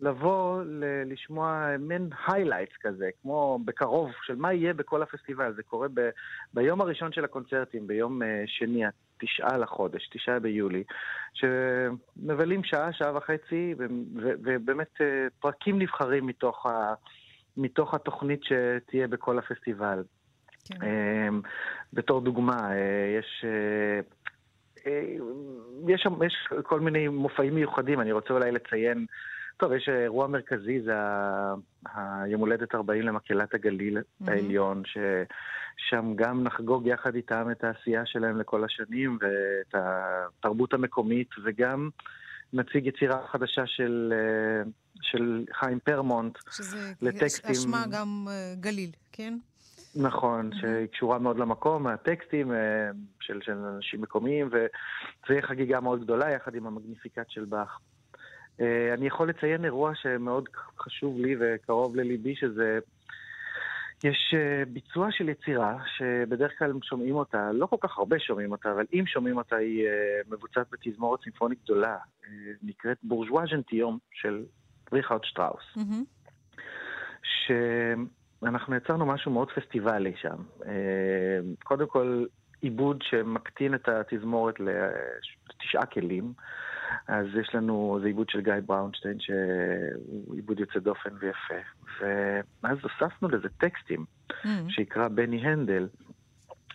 לבוא 0.00 0.62
ל- 0.64 1.12
לשמוע 1.12 1.76
מין 1.78 2.08
highlights 2.26 2.76
כזה, 2.80 3.10
כמו 3.22 3.58
בקרוב, 3.64 4.10
של 4.22 4.36
מה 4.36 4.52
יהיה 4.52 4.74
בכל 4.74 5.02
הפסטיבל. 5.02 5.52
זה 5.56 5.62
קורה 5.62 5.88
ב- 5.94 6.10
ביום 6.54 6.80
הראשון 6.80 7.12
של 7.12 7.24
הקונצרטים, 7.24 7.86
ביום 7.86 8.22
uh, 8.22 8.24
שני, 8.46 8.82
התשעה 8.86 9.58
לחודש, 9.58 10.08
תשעה 10.12 10.40
ביולי, 10.40 10.84
שמבלים 11.34 12.64
שעה, 12.64 12.92
שעה 12.92 13.16
וחצי, 13.16 13.74
ו- 13.78 13.86
ו- 14.22 14.34
ובאמת 14.42 14.90
uh, 14.96 15.00
פרקים 15.40 15.78
נבחרים 15.78 16.26
מתוך, 16.26 16.66
ה- 16.66 16.94
מתוך 17.56 17.94
התוכנית 17.94 18.40
שתהיה 18.44 19.08
בכל 19.08 19.38
הפסטיבל. 19.38 20.02
כן. 20.64 20.74
Uh, 20.76 21.48
בתור 21.92 22.20
דוגמה, 22.20 22.56
uh, 22.70 22.72
יש... 23.18 23.44
Uh, 23.44 24.14
יש, 25.88 26.06
יש 26.26 26.48
כל 26.62 26.80
מיני 26.80 27.08
מופעים 27.08 27.54
מיוחדים, 27.54 28.00
אני 28.00 28.12
רוצה 28.12 28.34
אולי 28.34 28.52
לציין 28.52 29.06
טוב, 29.56 29.72
יש 29.72 29.88
אה, 29.88 30.02
אירוע 30.02 30.26
מרכזי, 30.26 30.80
זה 30.82 30.92
היום 31.94 32.40
הולדת 32.40 32.74
40 32.74 33.02
למקהלת 33.02 33.54
הגליל 33.54 33.98
mm-hmm. 33.98 34.30
העליון, 34.30 34.82
ששם 34.86 36.12
גם 36.16 36.44
נחגוג 36.44 36.86
יחד 36.86 37.14
איתם 37.14 37.50
את 37.50 37.64
העשייה 37.64 38.06
שלהם 38.06 38.40
לכל 38.40 38.64
השנים 38.64 39.18
ואת 39.20 39.74
התרבות 39.74 40.74
המקומית, 40.74 41.28
וגם 41.44 41.88
נציג 42.52 42.86
יצירה 42.86 43.26
חדשה 43.26 43.66
של, 43.66 44.12
אה, 44.16 44.70
של 45.02 45.44
חיים 45.52 45.78
פרמונט 45.78 46.38
שזה 46.50 46.92
לטקסטים. 47.02 47.54
שזה 47.54 47.62
אשמה 47.62 47.84
גם 47.90 48.26
אה, 48.28 48.54
גליל, 48.60 48.90
כן? 49.12 49.38
נכון, 49.96 50.50
mm-hmm. 50.52 50.60
שהיא 50.60 50.86
קשורה 50.86 51.18
מאוד 51.18 51.38
למקום, 51.38 51.86
הטקסטים 51.86 52.52
של, 53.20 53.40
של 53.42 53.52
אנשים 53.52 54.02
מקומיים, 54.02 54.46
וזו 54.46 55.40
חגיגה 55.42 55.80
מאוד 55.80 56.04
גדולה 56.04 56.30
יחד 56.30 56.54
עם 56.54 56.66
המגניפיקט 56.66 57.30
של 57.30 57.44
באך. 57.44 57.78
אה, 58.60 58.94
אני 58.94 59.06
יכול 59.06 59.28
לציין 59.28 59.64
אירוע 59.64 59.94
שמאוד 59.94 60.48
חשוב 60.78 61.18
לי 61.18 61.36
וקרוב 61.40 61.96
לליבי, 61.96 62.36
שזה... 62.36 62.78
יש 64.04 64.34
אה, 64.36 64.64
ביצוע 64.68 65.08
של 65.10 65.28
יצירה 65.28 65.76
שבדרך 65.96 66.58
כלל 66.58 66.72
שומעים 66.82 67.14
אותה, 67.14 67.52
לא 67.52 67.66
כל 67.66 67.76
כך 67.80 67.98
הרבה 67.98 68.18
שומעים 68.18 68.52
אותה, 68.52 68.72
אבל 68.72 68.84
אם 68.92 69.04
שומעים 69.06 69.36
אותה 69.36 69.56
היא 69.56 69.86
אה, 69.86 70.20
מבוצעת 70.30 70.66
בתזמורת 70.72 71.20
סימפונית 71.22 71.58
גדולה, 71.64 71.96
נקראת 72.62 72.96
בורז'ואה 73.02 73.44
ז'נטיום 73.50 73.98
של 74.12 74.44
ריכרד 74.92 75.24
שטראוס. 75.24 75.64
Mm-hmm. 75.76 76.30
שאנחנו 78.42 78.76
יצרנו 78.76 79.06
משהו 79.06 79.30
מאוד 79.30 79.50
פסטיבלי 79.50 80.12
שם. 80.16 80.36
קודם 81.64 81.86
כל, 81.86 82.24
עיבוד 82.60 83.02
שמקטין 83.02 83.74
את 83.74 83.88
התזמורת 83.88 84.54
לתשעה 84.60 85.86
כלים. 85.86 86.32
אז 87.08 87.26
יש 87.40 87.54
לנו, 87.54 87.98
זה 88.00 88.06
עיבוד 88.06 88.30
של 88.30 88.40
גיא 88.40 88.54
בראונשטיין, 88.66 89.20
שהוא 89.20 90.34
עיבוד 90.34 90.60
יוצא 90.60 90.78
דופן 90.78 91.10
ויפה. 91.18 91.54
ואז 92.62 92.78
הוספנו 92.82 93.28
לזה 93.28 93.48
טקסטים, 93.58 94.04
mm. 94.30 94.48
שיקרא 94.68 95.08
בני 95.08 95.46
הנדל, 95.46 95.88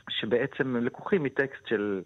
שבעצם 0.09 0.75
לקוחים 0.77 1.23
מטקסט 1.23 1.67
של 1.67 2.01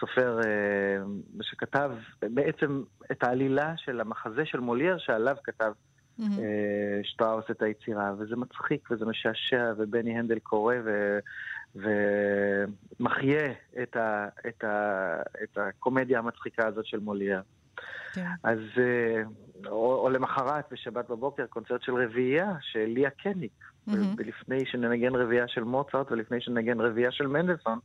סופר 0.00 0.40
אה, 0.44 0.96
שכתב 1.42 1.92
בעצם 2.22 2.82
את 3.12 3.22
העלילה 3.24 3.74
של 3.76 4.00
המחזה 4.00 4.44
של 4.44 4.60
מולייר, 4.60 4.98
שעליו 4.98 5.36
כתב 5.44 5.72
mm-hmm. 5.72 6.22
אה, 6.22 7.00
שטראוס 7.02 7.44
את 7.50 7.62
היצירה, 7.62 8.12
וזה 8.18 8.36
מצחיק 8.36 8.90
וזה 8.90 9.04
משעשע, 9.04 9.72
ובני 9.78 10.18
הנדל 10.18 10.38
קורא 10.38 10.74
ו... 10.84 11.18
ומחיה 11.76 13.52
את, 13.82 13.96
ה, 13.96 14.28
את, 14.48 14.64
ה, 14.64 15.16
את 15.42 15.58
הקומדיה 15.58 16.18
המצחיקה 16.18 16.66
הזאת 16.66 16.86
של 16.86 16.98
מולייר. 16.98 17.42
כן. 18.12 18.26
אז, 18.42 18.58
אה, 18.78 19.22
או, 19.66 19.94
או 19.94 20.10
למחרת, 20.10 20.64
בשבת 20.72 21.10
בבוקר, 21.10 21.46
קונצרט 21.46 21.82
של 21.82 21.94
רביעייה 21.94 22.52
של 22.60 22.84
ליה 22.86 23.10
קניק. 23.10 23.52
Mm-hmm. 23.88 23.92
ולפני 24.16 24.66
שננגן 24.66 25.14
רביעייה 25.14 25.48
של 25.48 25.64
מוצרט 25.64 26.12
ולפני 26.12 26.40
שננגן 26.40 26.80
רביעייה 26.80 27.12
של 27.12 27.26
מנדלסון, 27.26 27.78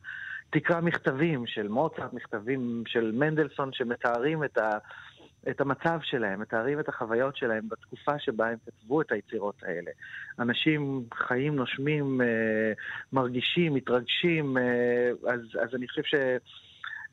תקרא 0.49 0.81
מכתבים 0.81 1.47
של 1.47 1.67
מוצרט, 1.67 2.13
מכתבים 2.13 2.83
של 2.87 3.11
מנדלסון 3.11 3.69
שמתארים 3.73 4.43
את 4.43 4.57
ה... 4.57 4.69
את 5.49 5.61
המצב 5.61 5.99
שלהם, 6.03 6.39
מתארים 6.39 6.79
את 6.79 6.89
החוויות 6.89 7.37
שלהם 7.37 7.69
בתקופה 7.69 8.19
שבה 8.19 8.47
הם 8.47 8.57
כתבו 8.65 9.01
את 9.01 9.11
היצירות 9.11 9.63
האלה. 9.63 9.91
אנשים 10.39 11.03
חיים, 11.13 11.55
נושמים, 11.55 12.21
אה, 12.21 12.27
מרגישים, 13.13 13.73
מתרגשים, 13.73 14.57
אה, 14.57 15.31
אז, 15.33 15.39
אז 15.63 15.75
אני 15.75 15.87
חושב 15.87 16.01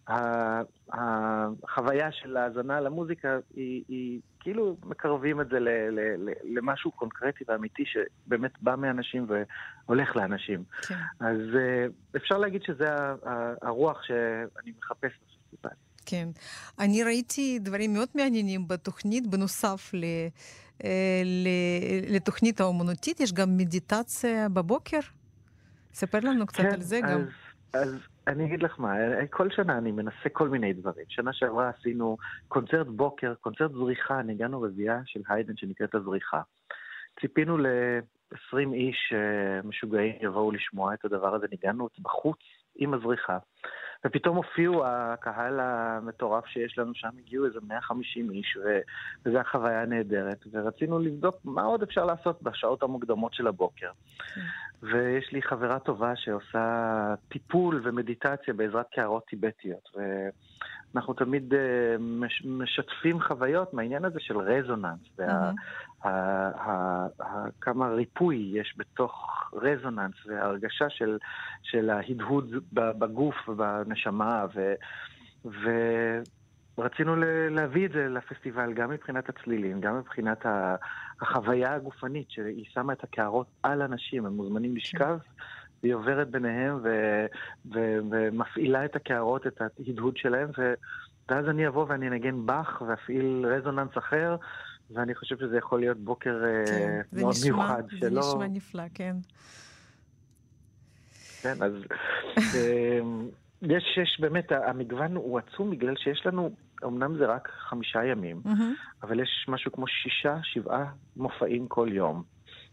שהחוויה 0.09 2.13
של 2.13 2.37
ההאזנה 2.37 2.81
למוזיקה 2.81 3.39
היא, 3.55 3.85
היא 3.89 4.21
כאילו 4.41 4.77
מקרבים 4.85 5.41
את 5.41 5.49
זה 5.49 5.61
ל, 5.61 5.69
ל, 5.69 6.01
ל, 6.01 6.31
למשהו 6.45 6.91
קונקרטי 6.91 7.45
ואמיתי 7.49 7.85
שבאמת 7.87 8.63
בא 8.63 8.77
מאנשים 8.77 9.27
והולך 9.29 10.17
לאנשים. 10.17 10.65
כן. 10.89 10.95
אז 11.21 11.39
אה, 11.57 11.87
אפשר 12.17 12.39
להגיד 12.39 12.63
שזה 12.63 12.87
הרוח 13.63 14.03
שאני 14.03 14.73
מחפש 14.79 15.13
בפסטיבל. 15.53 15.92
כן. 16.07 16.29
אני 16.79 17.03
ראיתי 17.03 17.59
דברים 17.59 17.93
מאוד 17.93 18.09
מעניינים 18.15 18.69
בתוכנית, 18.69 19.27
בנוסף 19.27 19.91
ל... 19.95 20.05
אה, 20.85 21.23
לתוכנית 22.09 22.61
האומנותית, 22.61 23.21
יש 23.21 23.33
גם 23.33 23.57
מדיטציה 23.57 24.49
בבוקר. 24.49 25.01
ספר 25.95 26.19
לנו 26.23 26.47
קצת 26.47 26.63
כן, 26.63 26.73
על 26.73 26.81
זה 26.81 27.01
אז, 27.05 27.13
גם. 27.13 27.25
אז 27.73 27.95
אני 28.27 28.47
אגיד 28.47 28.63
לך 28.63 28.81
מה, 28.81 28.95
כל 29.31 29.51
שנה 29.51 29.79
אני 29.79 29.93
מנסה 29.93 30.29
כל 30.33 30.49
מיני 30.49 30.73
דברים. 30.73 31.05
שנה 31.09 31.33
שעברה 31.33 31.71
עשינו 31.79 32.17
קונצרט 32.49 32.87
בוקר, 32.87 33.35
קונצרט 33.41 33.73
זריחה, 33.73 34.23
ניגענו 34.23 34.63
רביעייה 34.63 35.01
של 35.05 35.21
היידן 35.29 35.57
שנקראת 35.57 35.95
הזריחה. 35.95 36.41
ציפינו 37.21 37.59
ל-20 37.59 38.73
איש 38.73 39.13
משוגעים 39.65 40.15
יבואו 40.21 40.51
לשמוע 40.51 40.95
את 40.95 41.05
הדבר 41.05 41.35
הזה, 41.35 41.47
ניגענו 41.51 41.89
בחוץ 42.03 42.39
עם 42.77 42.95
הזריחה. 42.95 43.39
ופתאום 44.05 44.37
הופיעו 44.37 44.83
הקהל 44.87 45.61
המטורף 45.61 46.47
שיש 46.47 46.79
לנו 46.79 46.93
שם, 46.95 47.09
הגיעו 47.19 47.47
איזה 47.47 47.59
150 47.69 48.31
איש, 48.31 48.57
וזו 49.27 49.37
הייתה 49.37 49.51
חוויה 49.51 49.87
נהדרת. 49.87 50.45
ורצינו 50.53 50.99
לבדוק 50.99 51.37
מה 51.45 51.63
עוד 51.63 51.83
אפשר 51.83 52.05
לעשות 52.05 52.43
בשעות 52.43 52.83
המוקדמות 52.83 53.35
של 53.35 53.47
הבוקר. 53.47 53.91
כן. 54.35 54.41
ויש 54.83 55.33
לי 55.33 55.43
חברה 55.43 55.79
טובה 55.79 56.17
שעושה 56.17 57.15
טיפול 57.29 57.81
ומדיטציה 57.85 58.55
בעזרת 58.55 58.87
קערות 58.95 59.25
טיבטיות. 59.27 59.89
ואנחנו 60.95 61.15
תמיד 61.15 61.55
אה, 61.55 61.97
משתפים 62.45 63.21
חוויות 63.21 63.75
מהעניין 63.75 64.05
הזה 64.05 64.21
של 64.21 64.39
רזוננס, 64.39 65.01
וכמה 66.05 67.89
ריפוי 67.89 68.51
יש 68.55 68.75
בתוך 68.77 69.51
רזוננס, 69.53 70.15
וההרגשה 70.27 70.91
של, 70.91 71.19
של 71.63 71.91
ההדהוד 71.91 72.55
בגוף 72.73 73.49
ובנשמה, 73.49 74.47
ו... 74.55 74.75
ו... 75.45 75.71
רצינו 76.79 77.17
להביא 77.51 77.87
את 77.87 77.93
זה 77.93 78.09
לפסטיבל, 78.09 78.73
גם 78.73 78.91
מבחינת 78.91 79.29
הצלילים, 79.29 79.81
גם 79.81 79.99
מבחינת 79.99 80.47
החוויה 81.21 81.75
הגופנית, 81.75 82.31
שהיא 82.31 82.65
שמה 82.69 82.93
את 82.93 83.05
הקערות 83.05 83.47
על 83.63 83.83
אנשים, 83.83 84.27
הם 84.27 84.33
מוזמנים. 84.33 84.77
לשכב, 84.77 85.19
והיא 85.83 85.95
עוברת 85.95 86.31
ביניהם 86.31 86.79
ו- 86.83 87.27
ו- 87.75 87.99
ומפעילה 88.11 88.85
את 88.85 88.97
הקערות, 88.97 89.47
את 89.47 89.61
ההדהוד 89.61 90.17
שלהם, 90.17 90.49
ו- 90.59 90.75
ואז 91.29 91.49
אני 91.49 91.67
אבוא 91.67 91.87
ואני 91.89 92.09
אנגן 92.09 92.47
באך 92.47 92.83
ואפעיל 92.87 93.47
רזוננס 93.47 93.99
אחר, 93.99 94.37
ואני 94.95 95.15
חושב 95.15 95.39
שזה 95.39 95.59
יכול 95.59 95.81
להיות 95.81 95.99
בוקר 95.99 96.45
אה, 96.45 96.65
כן, 96.67 97.01
מאוד 97.13 97.31
נשמע, 97.31 97.57
מיוחד. 97.57 97.83
זה 97.91 97.99
שלא... 97.99 98.21
נשמע 98.21 98.47
נפלא, 98.47 98.83
כן. 98.95 99.17
כן, 101.43 101.63
אז... 101.63 101.73
אמ, 102.37 103.29
יש, 103.63 103.99
יש 104.03 104.21
באמת, 104.21 104.53
המגוון 104.53 105.17
הוא 105.17 105.39
עצום 105.39 105.71
בגלל 105.71 105.97
שיש 105.97 106.27
לנו, 106.27 106.51
אמנם 106.85 107.19
זה 107.19 107.27
רק 107.27 107.49
חמישה 107.69 108.05
ימים, 108.05 108.41
mm-hmm. 108.45 109.03
אבל 109.03 109.21
יש 109.21 109.47
משהו 109.49 109.73
כמו 109.73 109.87
שישה, 109.87 110.37
שבעה 110.43 110.85
מופעים 111.17 111.69
כל 111.69 111.89
יום. 111.93 112.23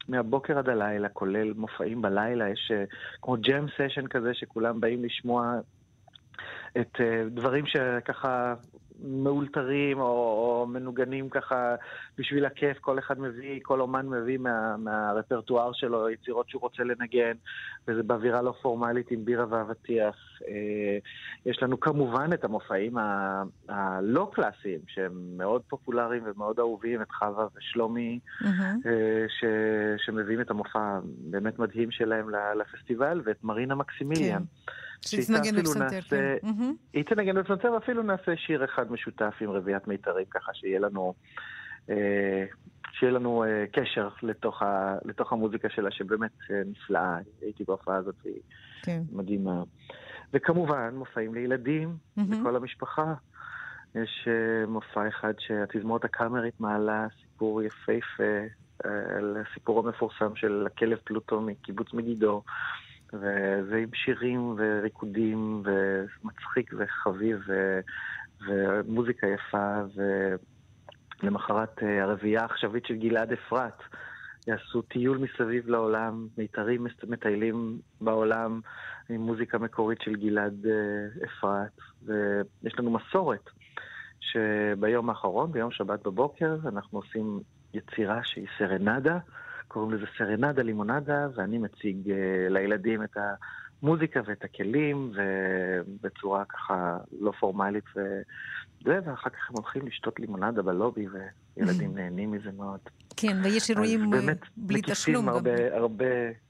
מהבוקר 0.07 0.57
עד 0.57 0.69
הלילה, 0.69 1.09
כולל 1.09 1.53
מופעים 1.53 2.01
בלילה, 2.01 2.49
יש 2.49 2.71
uh, 2.71 2.95
כמו 3.21 3.35
ג'ם 3.41 3.65
סשן 3.77 4.07
כזה 4.07 4.33
שכולם 4.33 4.79
באים 4.79 5.03
לשמוע 5.03 5.59
את 6.77 6.95
uh, 6.95 7.29
דברים 7.29 7.65
שככה 7.65 8.53
מאולתרים 9.03 9.99
או, 9.99 10.05
או 10.05 10.67
מנוגנים 10.67 11.29
ככה 11.29 11.75
בשביל 12.17 12.45
הכיף, 12.45 12.77
כל 12.79 12.99
אחד 12.99 13.19
מביא, 13.19 13.59
כל 13.63 13.81
אומן 13.81 14.07
מביא 14.07 14.37
מה, 14.37 14.77
מהרפרטואר 14.77 15.73
שלו 15.73 16.09
יצירות 16.09 16.49
שהוא 16.49 16.61
רוצה 16.61 16.83
לנגן, 16.83 17.33
וזה 17.87 18.03
באווירה 18.03 18.41
לא 18.41 18.53
פורמלית 18.61 19.11
עם 19.11 19.25
בירה 19.25 19.45
ואבטיח. 19.49 20.15
אה, 20.47 20.97
יש 21.45 21.63
לנו 21.63 21.79
כמובן 21.79 22.29
את 22.33 22.43
המופעים 22.43 22.97
הלא 23.69 24.31
קלאסיים, 24.33 24.79
שהם 24.87 25.37
מאוד 25.37 25.61
פופולריים 25.67 26.23
ומאוד 26.25 26.59
אהובים, 26.59 27.01
את 27.01 27.11
חווה 27.11 27.47
ושלומי, 27.55 28.19
mm-hmm. 28.41 28.87
ש, 29.27 29.45
שמביאים 30.05 30.41
את 30.41 30.49
המופע 30.49 30.79
הבאמת 30.79 31.59
מדהים 31.59 31.91
שלהם 31.91 32.29
לפסטיבל, 32.55 33.21
ואת 33.25 33.43
מרינה 33.43 33.75
מקסימיליאן. 33.75 34.43
כן. 34.65 34.71
שתנגן 35.01 35.55
בפסנתר, 35.55 36.01
כן. 36.01 36.37
היא 36.93 37.03
תנגן 37.03 37.35
בפסנתר, 37.35 37.71
ואפילו 37.71 38.03
נעשה 38.03 38.31
שיר 38.37 38.65
אחד 38.65 38.91
משותף 38.91 39.33
עם 39.41 39.51
רביעיית 39.51 39.87
מיתרים, 39.87 40.25
ככה 40.25 40.53
שיהיה 40.53 40.79
לנו... 40.79 41.13
אה, 41.89 42.45
שיהיה 42.91 43.11
לנו 43.11 43.43
אה, 43.43 43.65
קשר 43.71 44.09
לתוך, 44.23 44.61
ה, 44.61 44.95
לתוך 45.05 45.33
המוזיקה 45.33 45.69
שלה, 45.69 45.91
שבאמת 45.91 46.31
אה, 46.51 46.61
נפלאה. 46.65 47.17
הייתי 47.41 47.63
בהופעה 47.63 47.95
הזאת, 47.95 48.15
והיא 48.23 48.41
כן. 48.83 49.01
מדהימה. 49.11 49.63
וכמובן, 50.33 50.95
מופעים 50.95 51.33
לילדים, 51.33 51.89
mm-hmm. 51.89 52.21
לכל 52.29 52.55
המשפחה. 52.55 53.13
יש 53.95 54.27
מופע 54.67 55.07
אחד 55.07 55.33
שהתזמורת 55.39 56.05
הקאמרית 56.05 56.59
מעלה 56.59 57.07
סיפור 57.21 57.61
יפהפה 57.61 58.23
על 58.83 59.37
הסיפור 59.37 59.79
המפורסם 59.79 60.35
של 60.35 60.67
הכלב 60.67 60.97
פלוטו 61.03 61.41
מקיבוץ 61.41 61.93
מגידו. 61.93 62.43
וזה 63.13 63.77
עם 63.77 63.89
שירים 63.93 64.55
וריקודים 64.57 65.63
ומצחיק 65.65 66.73
וחביב 66.77 67.39
ו... 67.47 67.79
ומוזיקה 68.47 69.27
יפה 69.27 69.81
ולמחרת 71.23 71.83
אה, 71.83 72.03
הרביעייה 72.03 72.41
העכשווית 72.41 72.85
של 72.85 72.95
גלעד 72.95 73.31
אפרת 73.31 73.81
יעשו 74.47 74.81
טיול 74.81 75.17
מסביב 75.17 75.69
לעולם, 75.69 76.27
מיתרים 76.37 76.87
מטיילים 77.07 77.79
בעולם 78.01 78.61
עם 79.09 79.21
מוזיקה 79.21 79.57
מקורית 79.57 80.01
של 80.01 80.15
גלעד 80.15 80.65
אה, 80.65 81.25
אפרת 81.25 81.77
ויש 82.05 82.73
לנו 82.79 82.91
מסורת 82.91 83.49
שביום 84.19 85.09
האחרון, 85.09 85.51
ביום 85.51 85.71
שבת 85.71 86.07
בבוקר, 86.07 86.55
אנחנו 86.65 86.99
עושים 86.99 87.39
יצירה 87.73 88.19
שהיא 88.23 88.47
סרנדה 88.57 89.17
קוראים 89.69 89.91
לזה 89.93 90.05
סרנדה 90.17 90.61
לימונדה, 90.61 91.27
ואני 91.35 91.57
מציג 91.57 91.97
uh, 92.05 92.13
לילדים 92.49 93.03
את 93.03 93.17
המוזיקה 93.83 94.21
ואת 94.25 94.43
הכלים, 94.43 95.11
ובצורה 95.13 96.45
ככה 96.45 96.97
לא 97.19 97.31
פורמלית 97.39 97.83
וזה, 97.95 98.99
ואחר 99.05 99.29
כך 99.29 99.49
הם 99.49 99.55
הולכים 99.55 99.87
לשתות 99.87 100.19
לימונדה 100.19 100.61
בלובי, 100.61 101.05
וילדים 101.57 101.95
נהנים 101.95 102.31
מזה 102.31 102.51
מאוד. 102.57 102.79
כן, 103.17 103.37
ויש 103.43 103.69
אירועים 103.69 104.13
אה, 104.13 104.19
בלי 104.57 104.81
תשלום 104.81 105.25
גם. 105.25 105.33
הרבה, 105.33 105.75
הרבה... 105.77 106.05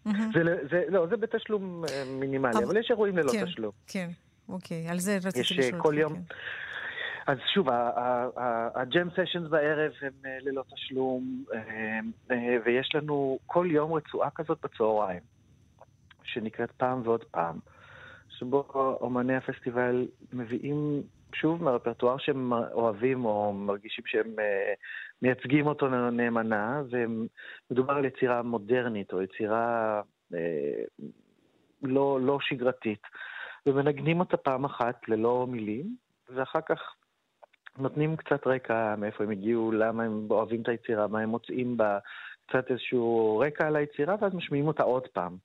זה, 0.05 0.41
זה, 0.71 0.83
לא, 0.89 1.07
זה 1.09 1.17
בתשלום 1.17 1.83
אה, 1.89 2.03
מינימלי, 2.19 2.63
אבל 2.65 2.77
יש 2.77 2.87
אירועים 2.89 3.17
ללא 3.17 3.31
כן, 3.31 3.45
תשלום. 3.45 3.71
כן, 3.87 4.09
אוקיי, 4.49 4.87
על 4.89 4.99
זה 4.99 5.17
רציתי 5.17 5.39
לשאול. 5.39 5.59
יש 5.59 5.73
כל 5.77 5.95
יום... 5.97 6.13
כן. 6.15 6.21
אז 7.29 7.37
שוב, 7.53 7.67
הג'ם 8.75 9.09
סשנס 9.09 9.49
בערב 9.49 9.91
הם 10.01 10.11
אה, 10.25 10.37
ללא 10.41 10.63
תשלום, 10.73 11.43
אה, 11.53 11.99
אה, 12.31 12.57
ויש 12.65 12.95
לנו 12.95 13.39
כל 13.45 13.67
יום 13.71 13.93
רצועה 13.93 14.29
כזאת 14.29 14.57
בצהריים, 14.63 15.19
שנקראת 16.23 16.71
פעם 16.71 17.01
ועוד 17.03 17.23
פעם, 17.23 17.59
שבו 18.29 18.65
אומני 19.01 19.35
הפסטיבל 19.35 20.07
מביאים 20.33 21.01
שוב 21.33 21.63
מהרפרטואר 21.63 22.17
שהם 22.17 22.53
אוהבים 22.53 23.25
או 23.25 23.53
מרגישים 23.53 24.03
שהם 24.07 24.35
מייצגים 25.21 25.67
אותו 25.67 25.87
נאמנה, 26.11 26.81
ומדובר 26.89 27.93
על 27.93 28.05
יצירה 28.05 28.41
מודרנית 28.41 29.13
או 29.13 29.21
יצירה 29.21 30.01
לא, 31.83 32.19
לא 32.21 32.37
שגרתית, 32.41 33.01
ומנגנים 33.65 34.19
אותה 34.19 34.37
פעם 34.37 34.65
אחת 34.65 35.09
ללא 35.09 35.47
מילים, 35.49 35.95
ואחר 36.29 36.61
כך 36.61 36.95
נותנים 37.77 38.15
קצת 38.15 38.47
רקע 38.47 38.95
מאיפה 38.97 39.23
הם 39.23 39.29
הגיעו, 39.29 39.71
למה 39.71 40.03
הם 40.03 40.27
אוהבים 40.29 40.61
את 40.61 40.67
היצירה, 40.67 41.07
מה 41.07 41.19
הם 41.19 41.29
מוצאים 41.29 41.77
בה, 41.77 41.97
קצת 42.47 42.71
איזשהו 42.71 43.37
רקע 43.45 43.67
על 43.67 43.75
היצירה, 43.75 44.15
ואז 44.21 44.33
משמיעים 44.33 44.67
אותה 44.67 44.83
עוד 44.83 45.07
פעם. 45.07 45.35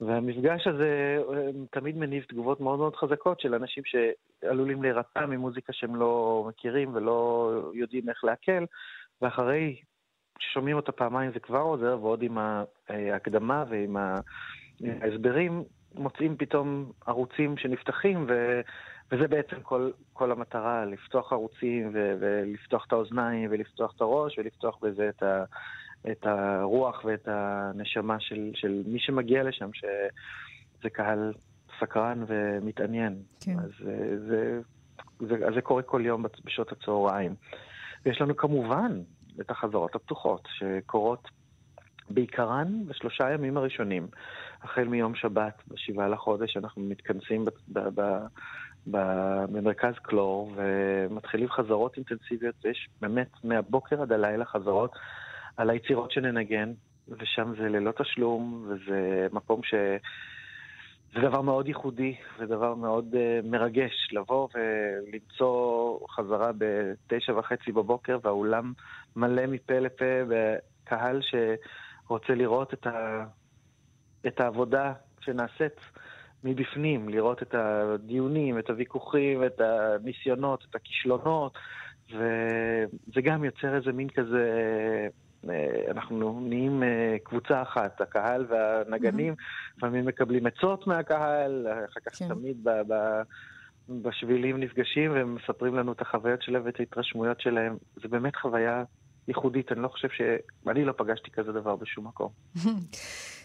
והמפגש 0.00 0.66
הזה 0.66 1.18
תמיד 1.70 1.96
מניב 1.96 2.24
תגובות 2.28 2.60
מאוד 2.60 2.78
מאוד 2.78 2.96
חזקות 2.96 3.40
של 3.40 3.54
אנשים 3.54 3.82
שעלולים 3.86 4.82
להירתע 4.82 5.26
ממוזיקה 5.26 5.72
שהם 5.72 5.96
לא 5.96 6.44
מכירים 6.48 6.94
ולא 6.94 7.50
יודעים 7.74 8.08
איך 8.08 8.24
לעכל, 8.24 8.64
ואחרי 9.22 9.76
ששומעים 10.38 10.76
אותה 10.76 10.92
פעמיים 10.92 11.32
זה 11.32 11.40
כבר 11.40 11.58
עוזר, 11.58 11.98
ועוד 12.00 12.22
עם 12.22 12.38
ההקדמה 12.88 13.64
ועם 13.68 13.96
ההסברים, 15.02 15.64
מוצאים 15.94 16.36
פתאום 16.36 16.92
ערוצים 17.06 17.56
שנפתחים, 17.56 18.24
ו... 18.28 18.60
וזה 19.12 19.28
בעצם 19.28 19.56
כל, 19.62 19.90
כל 20.12 20.32
המטרה, 20.32 20.84
לפתוח 20.84 21.32
ערוצים 21.32 21.90
ו- 21.94 22.14
ולפתוח 22.20 22.84
את 22.86 22.92
האוזניים 22.92 23.48
ולפתוח 23.52 23.92
את 23.96 24.00
הראש 24.00 24.38
ולפתוח 24.38 24.78
בזה 24.82 25.08
את, 25.08 25.22
ה- 25.22 25.44
את 26.10 26.26
הרוח 26.26 27.04
ואת 27.04 27.28
הנשמה 27.28 28.20
של, 28.20 28.50
של 28.54 28.82
מי 28.86 28.98
שמגיע 28.98 29.42
לשם, 29.42 29.70
שזה 29.72 30.90
קהל 30.90 31.32
סקרן 31.80 32.24
ומתעניין. 32.26 33.22
כן. 33.40 33.58
אז 33.58 33.70
זה, 33.84 34.18
זה, 34.28 34.60
זה, 35.20 35.36
זה 35.54 35.60
קורה 35.60 35.82
כל 35.82 36.02
יום 36.04 36.24
בשעות 36.44 36.72
הצהריים. 36.72 37.34
ויש 38.04 38.20
לנו 38.20 38.36
כמובן 38.36 39.00
את 39.40 39.50
החזרות 39.50 39.94
הפתוחות, 39.94 40.48
שקורות 40.58 41.28
בעיקרן 42.10 42.86
בשלושה 42.86 43.26
הימים 43.26 43.56
הראשונים. 43.56 44.06
החל 44.62 44.84
מיום 44.84 45.14
שבת, 45.14 45.62
בשבעה 45.68 46.08
לחודש, 46.08 46.56
אנחנו 46.56 46.82
מתכנסים 46.82 47.44
ב- 47.44 47.50
ב- 47.68 48.00
ב- 48.00 48.26
במרכז 48.86 49.94
קלור, 50.02 50.52
ומתחילים 50.56 51.50
חזרות 51.50 51.96
אינטנסיביות, 51.96 52.54
ויש 52.64 52.88
באמת 53.00 53.28
מהבוקר 53.44 54.02
עד 54.02 54.12
הלילה 54.12 54.44
חזרות 54.44 54.90
על 55.56 55.70
היצירות 55.70 56.10
שננגן, 56.10 56.72
ושם 57.08 57.52
זה 57.58 57.68
ללא 57.68 57.92
תשלום, 57.92 58.66
וזה 58.68 59.26
מקום 59.32 59.62
ש... 59.62 59.74
זה 61.14 61.22
דבר 61.22 61.40
מאוד 61.40 61.68
ייחודי 61.68 62.16
ודבר 62.38 62.74
מאוד 62.74 63.14
uh, 63.14 63.46
מרגש 63.46 64.08
לבוא 64.12 64.48
ולמצוא 64.54 65.98
חזרה 66.10 66.50
בתשע 66.58 67.38
וחצי 67.38 67.72
בבוקר 67.72 68.18
והאולם 68.22 68.72
מלא 69.16 69.46
מפה 69.46 69.78
לפה 69.78 70.04
וקהל 70.28 71.20
שרוצה 71.22 72.34
לראות 72.34 72.74
את, 72.74 72.86
ה... 72.86 73.24
את 74.26 74.40
העבודה 74.40 74.92
שנעשית 75.20 75.80
מבפנים, 76.44 77.08
לראות 77.08 77.42
את 77.42 77.54
הדיונים, 77.54 78.58
את 78.58 78.70
הוויכוחים, 78.70 79.44
את 79.44 79.60
הניסיונות, 79.60 80.64
את 80.70 80.74
הכישלונות, 80.74 81.58
וזה 82.10 83.20
גם 83.22 83.44
יוצר 83.44 83.76
איזה 83.76 83.92
מין 83.92 84.08
כזה 84.08 84.48
אה, 85.50 85.90
אנחנו 85.90 86.40
נהיים 86.40 86.82
אה, 86.82 87.16
קבוצה 87.22 87.62
אחת, 87.62 88.00
הקהל 88.00 88.46
והנגנים, 88.48 89.34
לפעמים 89.76 90.04
mm-hmm. 90.04 90.08
מקבלים 90.08 90.46
עצות 90.46 90.86
מהקהל, 90.86 91.66
אחר 91.90 92.00
כך 92.06 92.14
כן. 92.18 92.28
תמיד 92.28 92.56
ב... 92.64 92.70
ב 92.88 93.22
בשבילים 93.88 94.60
נפגשים 94.60 95.12
והם 95.12 95.34
מספרים 95.34 95.74
לנו 95.74 95.92
את 95.92 96.00
החוויות 96.00 96.42
שלהם 96.42 96.62
ואת 96.64 96.80
ההתרשמויות 96.80 97.40
שלהם. 97.40 97.76
זה 98.02 98.08
באמת 98.08 98.36
חוויה 98.36 98.84
ייחודית, 99.28 99.72
אני 99.72 99.82
לא 99.82 99.88
חושב 99.88 100.08
ש... 100.08 100.20
אני 100.68 100.84
לא 100.84 100.92
פגשתי 100.96 101.30
כזה 101.30 101.52
דבר 101.52 101.76
בשום 101.76 102.06
מקום. 102.06 102.30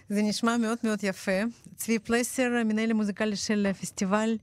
זה 0.10 0.22
נשמע 0.22 0.58
מאוד 0.58 0.78
מאוד 0.84 1.00
יפה. 1.04 1.42
צבי 1.76 2.00
פלסר, 2.00 2.50
מנהל 2.66 2.92
המוזיקלי 2.92 3.36
של 3.36 3.68
הפסטיבל, 3.70 4.38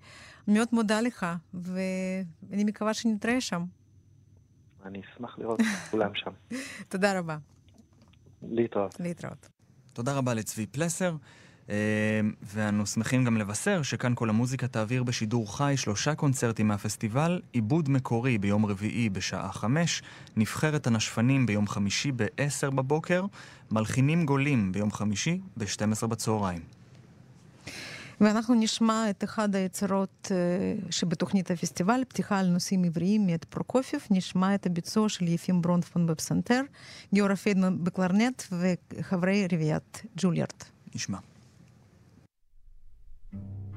מאוד 0.48 0.68
מודה 0.72 1.00
לך, 1.00 1.26
ואני 1.54 2.64
מקווה 2.64 2.94
שנתראה 2.94 3.40
שם. 3.40 3.64
אני 4.84 5.00
אשמח 5.00 5.38
לראות 5.38 5.60
את 5.60 5.90
כולם 5.90 6.10
שם. 6.14 6.30
תודה 6.88 7.18
רבה. 7.18 7.36
להתראות. 8.42 9.00
להתראות. 9.00 9.48
תודה 9.92 10.14
רבה 10.14 10.34
לצבי 10.34 10.66
פלסר. 10.66 11.16
אה, 11.70 11.74
ואנו 12.42 12.86
שמחים 12.86 13.24
גם 13.24 13.36
לבשר 13.36 13.82
שכאן 13.82 14.12
כל 14.14 14.30
המוזיקה 14.30 14.68
תעביר 14.68 15.02
בשידור 15.02 15.56
חי 15.56 15.74
שלושה 15.76 16.14
קונצרטים 16.14 16.68
מהפסטיבל, 16.68 17.40
עיבוד 17.52 17.90
מקורי 17.90 18.38
ביום 18.38 18.66
רביעי 18.66 19.08
בשעה 19.08 19.52
חמש, 19.52 20.02
נבחרת 20.36 20.86
הנשפנים 20.86 21.46
ביום 21.46 21.68
חמישי 21.68 22.12
ב-10 22.16 22.70
בבוקר, 22.70 23.24
מלחינים 23.70 24.26
גולים 24.26 24.72
ביום 24.72 24.92
חמישי 24.92 25.40
ב-12 25.56 26.06
בצהריים. 26.06 26.60
ואנחנו 28.20 28.54
נשמע 28.54 29.10
את 29.10 29.24
אחד 29.24 29.54
היצירות 29.54 30.32
שבתוכנית 30.90 31.50
הפסטיבל, 31.50 32.00
פתיחה 32.08 32.38
על 32.38 32.46
נושאים 32.46 32.84
עבריים 32.84 33.26
מאת 33.26 33.44
פרוקופיוב, 33.44 34.02
נשמע 34.10 34.54
את 34.54 34.66
הביצוע 34.66 35.08
של 35.08 35.28
יפים 35.28 35.62
ברונפון 35.62 36.06
בפסנתר, 36.06 36.60
גיורא 37.14 37.34
פיידמן 37.34 37.84
בקלרנט 37.84 38.42
וחברי 38.52 39.46
רביעיית 39.52 40.02
ג'וליארד. 40.16 40.48
נשמע. 40.94 41.18
Thank 43.30 43.42
you. 43.42 43.67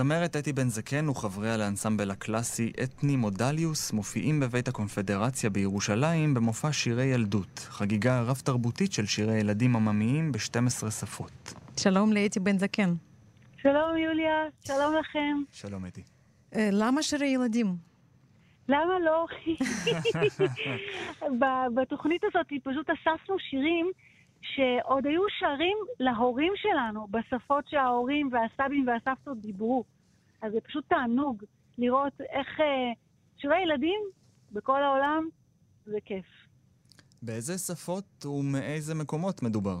הזמרת 0.00 0.36
אתי 0.36 0.52
בן 0.52 0.68
זקן 0.68 1.08
וחבריה 1.08 1.56
לאנסמבל 1.56 2.10
הקלאסי 2.10 2.72
אתני 2.82 3.16
מודליוס 3.16 3.92
מופיעים 3.92 4.40
בבית 4.40 4.68
הקונפדרציה 4.68 5.50
בירושלים 5.50 6.34
במופע 6.34 6.72
שירי 6.72 7.04
ילדות, 7.04 7.58
חגיגה 7.58 8.22
רב-תרבותית 8.22 8.92
של 8.92 9.06
שירי 9.06 9.40
ילדים 9.40 9.76
עממיים 9.76 10.32
ב-12 10.32 10.90
שפות. 10.90 11.54
שלום 11.76 12.12
לאתי 12.12 12.40
בן 12.40 12.58
זקן. 12.58 12.94
שלום 13.62 13.96
יוליה, 13.96 14.44
שלום 14.64 14.94
לכם. 15.00 15.36
שלום 15.52 15.86
אתי. 15.86 16.02
אה, 16.54 16.68
למה 16.72 17.02
שירי 17.02 17.26
ילדים? 17.26 17.76
למה 18.68 18.98
לא? 19.04 19.26
בתוכנית 21.74 22.22
הזאת 22.24 22.46
פשוט 22.64 22.90
אספנו 22.90 23.38
שירים 23.38 23.90
שעוד 24.42 25.06
היו 25.06 25.22
שרים 25.38 25.78
להורים 26.00 26.52
שלנו 26.56 27.06
בשפות 27.10 27.68
שההורים 27.68 28.30
והסבים 28.32 28.86
והסבתות 28.88 29.40
דיברו. 29.40 29.84
אז 30.42 30.52
זה 30.52 30.60
פשוט 30.60 30.84
תענוג 30.88 31.44
לראות 31.78 32.20
איך 32.20 32.60
אה, 32.60 32.92
שירי 33.36 33.62
ילדים 33.62 34.00
בכל 34.52 34.82
העולם 34.82 35.28
זה 35.86 35.98
כיף. 36.04 36.26
באיזה 37.22 37.58
שפות 37.58 38.26
ומאיזה 38.26 38.94
מקומות 38.94 39.42
מדובר? 39.42 39.76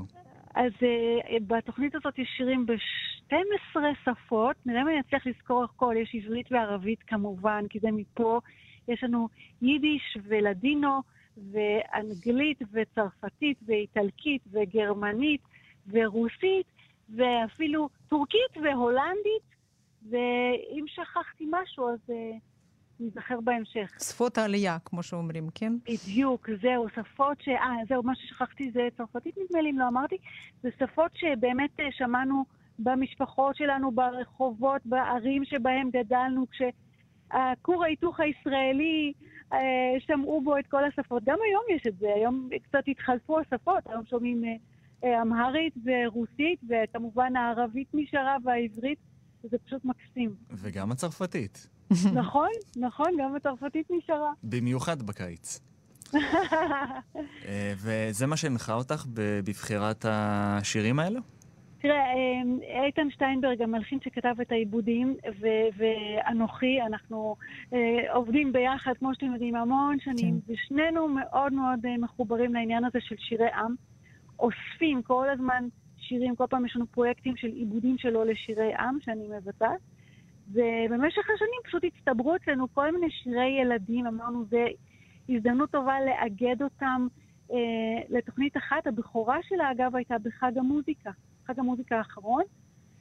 אז 0.54 0.72
uh, 0.72 1.42
בתוכנית 1.46 1.94
הזאת 1.94 2.18
יש 2.18 2.28
שירים 2.36 2.66
ב-12 2.66 3.76
שפות, 4.04 4.56
נראה 4.66 4.82
אם 4.82 4.88
אני 4.88 5.00
אצליח 5.00 5.26
לזכור 5.26 5.64
הכל, 5.64 5.94
יש 6.02 6.14
עברית 6.14 6.52
וערבית 6.52 7.02
כמובן, 7.06 7.64
כי 7.70 7.78
זה 7.80 7.88
מפה. 7.92 8.40
יש 8.88 9.04
לנו 9.04 9.28
יידיש 9.62 10.18
ולדינו, 10.24 11.02
ואנגלית 11.52 12.58
וצרפתית 12.72 13.58
ואיטלקית 13.66 14.42
וגרמנית 14.52 15.40
ורוסית 15.88 16.66
ואפילו 17.16 17.88
טורקית 18.08 18.56
והולנדית, 18.62 19.48
ואם 20.10 20.84
שכחתי 20.86 21.46
משהו 21.50 21.88
אז 21.88 21.98
uh, 22.08 22.12
נזכר 23.00 23.40
בהמשך. 23.40 23.90
שפות 24.02 24.38
העלייה, 24.38 24.78
כמו 24.84 25.02
שאומרים, 25.02 25.48
כן? 25.54 25.72
בדיוק, 25.84 26.48
זהו, 26.62 26.86
שפות 26.88 27.40
ש... 27.40 27.48
אה, 27.48 27.74
זהו, 27.88 28.02
מה 28.02 28.12
ששכחתי 28.16 28.70
זה 28.70 28.88
צרפתית 28.96 29.34
נדמה 29.38 29.62
לי, 29.62 29.70
אם 29.70 29.78
לא 29.78 29.88
אמרתי. 29.88 30.16
זה 30.62 30.68
שפות 30.78 31.10
שבאמת 31.14 31.80
אה, 31.80 31.84
שמענו 31.90 32.44
במשפחות 32.78 33.56
שלנו, 33.56 33.92
ברחובות, 33.92 34.82
בערים 34.84 35.44
שבהם 35.44 35.90
גדלנו, 35.90 36.46
כשהכור 37.30 37.84
ההיתוך 37.84 38.20
הישראלי 38.20 39.12
אה, 39.52 39.58
שמעו 40.06 40.42
בו 40.44 40.58
את 40.58 40.66
כל 40.66 40.84
השפות. 40.84 41.22
גם 41.24 41.36
היום 41.48 41.76
יש 41.76 41.82
את 41.88 41.98
זה, 41.98 42.06
היום 42.16 42.48
קצת 42.62 42.82
התחלפו 42.88 43.38
השפות, 43.40 43.84
היום 43.86 44.02
שומעים 44.10 44.44
אה, 44.44 44.50
אה, 45.04 45.22
אמהרית 45.22 45.74
ורוסית, 45.84 46.60
וכמובן 46.68 47.36
הערבית 47.36 47.88
נשארה 47.94 48.36
והעברית, 48.44 48.98
זה 49.42 49.56
פשוט 49.66 49.84
מקסים. 49.84 50.34
וגם 50.50 50.92
הצרפתית. 50.92 51.68
נכון, 52.14 52.48
נכון, 52.76 53.06
גם 53.20 53.36
הצרפתית 53.36 53.86
נשארה. 53.90 54.32
במיוחד 54.42 55.02
בקיץ. 55.02 55.60
וזה 57.82 58.26
מה 58.26 58.36
שהנחה 58.36 58.74
אותך 58.74 59.06
בבחירת 59.14 60.04
השירים 60.08 60.98
האלו? 60.98 61.20
תראה, 61.80 62.12
אמ, 62.12 62.58
איתן 62.84 63.10
שטיינברג, 63.10 63.62
המלחין 63.62 63.98
שכתב 64.04 64.34
את 64.40 64.52
העיבודים, 64.52 65.16
ואנוכי, 65.76 66.82
אנחנו 66.82 67.36
אה, 67.72 68.14
עובדים 68.14 68.52
ביחד, 68.52 68.92
כמו 68.98 69.14
שאתם 69.14 69.32
יודעים, 69.32 69.56
המון 69.56 69.96
שנים, 70.00 70.40
כן. 70.46 70.52
ושנינו 70.52 71.08
מאוד 71.08 71.52
מאוד 71.52 71.86
אה, 71.86 71.98
מחוברים 71.98 72.54
לעניין 72.54 72.84
הזה 72.84 72.98
של 73.00 73.16
שירי 73.18 73.50
עם. 73.52 73.74
אוספים 74.38 75.02
כל 75.02 75.28
הזמן 75.30 75.64
שירים, 75.96 76.36
כל 76.36 76.44
פעם 76.50 76.66
יש 76.66 76.76
לנו 76.76 76.86
פרויקטים 76.86 77.36
של 77.36 77.48
עיבודים 77.48 77.98
שלו 77.98 78.24
לשירי 78.24 78.74
עם, 78.74 78.98
שאני 79.00 79.28
מבצעת. 79.28 79.80
ובמשך 80.52 81.30
השנים 81.34 81.60
פשוט 81.64 81.82
הצטברו 81.84 82.36
אצלנו 82.36 82.74
כל 82.74 82.92
מיני 82.92 83.10
שירי 83.10 83.60
ילדים, 83.60 84.06
אמרנו, 84.06 84.44
זה 84.44 84.66
הזדמנות 85.28 85.70
טובה 85.70 85.94
לאגד 86.00 86.62
אותם 86.62 87.06
אה, 87.52 87.56
לתוכנית 88.08 88.56
אחת. 88.56 88.86
הבכורה 88.86 89.38
שלה, 89.42 89.70
אגב, 89.70 89.96
הייתה 89.96 90.18
בחג 90.18 90.58
המוזיקה. 90.58 91.10
חג 91.50 91.58
המוזיקה 91.58 91.98
האחרון, 91.98 92.42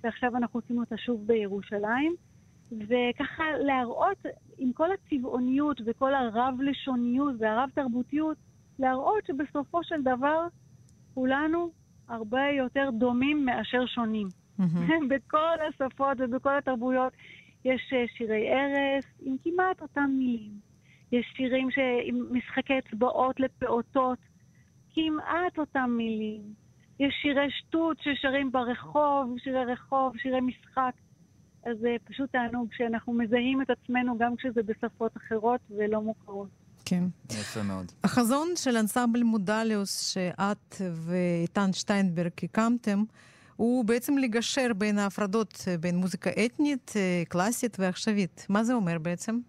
ועכשיו 0.04 0.38
אנחנו 0.38 0.60
עושים 0.60 0.80
אותה 0.80 0.98
שוב 0.98 1.28
בירושלים. 1.28 2.16
וככה 2.72 3.44
להראות, 3.60 4.18
עם 4.58 4.74
כל 4.74 4.90
הצבעוניות 4.92 5.82
וכל 5.86 6.14
הרב-לשוניות 6.14 7.36
והרב-תרבותיות, 7.40 8.38
להראות 8.80 9.26
שבסופו 9.26 9.84
של 9.84 10.02
דבר 10.02 10.48
כולנו 11.14 11.72
הרבה 12.08 12.50
יותר 12.58 12.90
דומים 12.94 13.46
מאשר 13.46 13.86
שונים. 13.86 14.28
בכל 15.10 15.56
השפות 15.70 16.18
ובכל 16.20 16.58
התרבויות 16.58 17.14
יש 17.66 17.94
אה, 17.94 18.06
שירי 18.18 18.50
ערש 18.50 19.06
עם 19.22 19.36
כמעט 19.44 19.82
אותם 19.82 20.10
מילים. 20.18 20.52
יש 21.12 21.34
שירים 21.36 21.68
עם 22.04 22.26
משחקי 22.32 22.74
אצבעות 22.80 23.40
לפעוטות, 23.40 24.20
כמעט 24.94 25.60
אותם 25.60 25.90
מילים. 25.98 26.67
יש 27.00 27.14
שירי 27.22 27.52
שטות 27.52 27.98
ששרים 28.02 28.52
ברחוב, 28.52 29.36
שירי 29.44 29.66
רחוב, 29.66 30.18
שירי 30.18 30.42
משחק. 30.42 30.92
אז 31.66 31.78
זה 31.82 31.96
פשוט 32.04 32.32
תענוג 32.32 32.68
שאנחנו 32.78 33.14
מזהים 33.14 33.62
את 33.62 33.70
עצמנו 33.70 34.18
גם 34.18 34.36
כשזה 34.36 34.64
בשפות 34.64 35.18
אחרות 35.18 35.62
ולא 35.70 36.02
מוכרות. 36.02 36.48
כן. 36.86 37.04
יפה 37.30 37.64
מאוד. 37.64 37.92
החזון 38.04 38.48
של 38.56 38.78
אנסמבל 38.78 39.24
מודליוס 39.24 40.14
שאת 40.14 40.76
ואיתן 40.92 41.74
שטיינברג 41.74 42.32
הקמתם, 42.44 43.04
הוא 43.56 43.86
בעצם 43.86 44.18
לגשר 44.18 44.68
בין 44.78 44.98
ההפרדות 45.00 45.66
בין 45.80 45.96
מוזיקה 45.96 46.30
אתנית, 46.46 46.94
קלאסית 47.30 47.78
ועכשווית. 47.80 48.46
מה 48.50 48.64
זה 48.64 48.74
אומר 48.74 48.98
בעצם? 49.00 49.40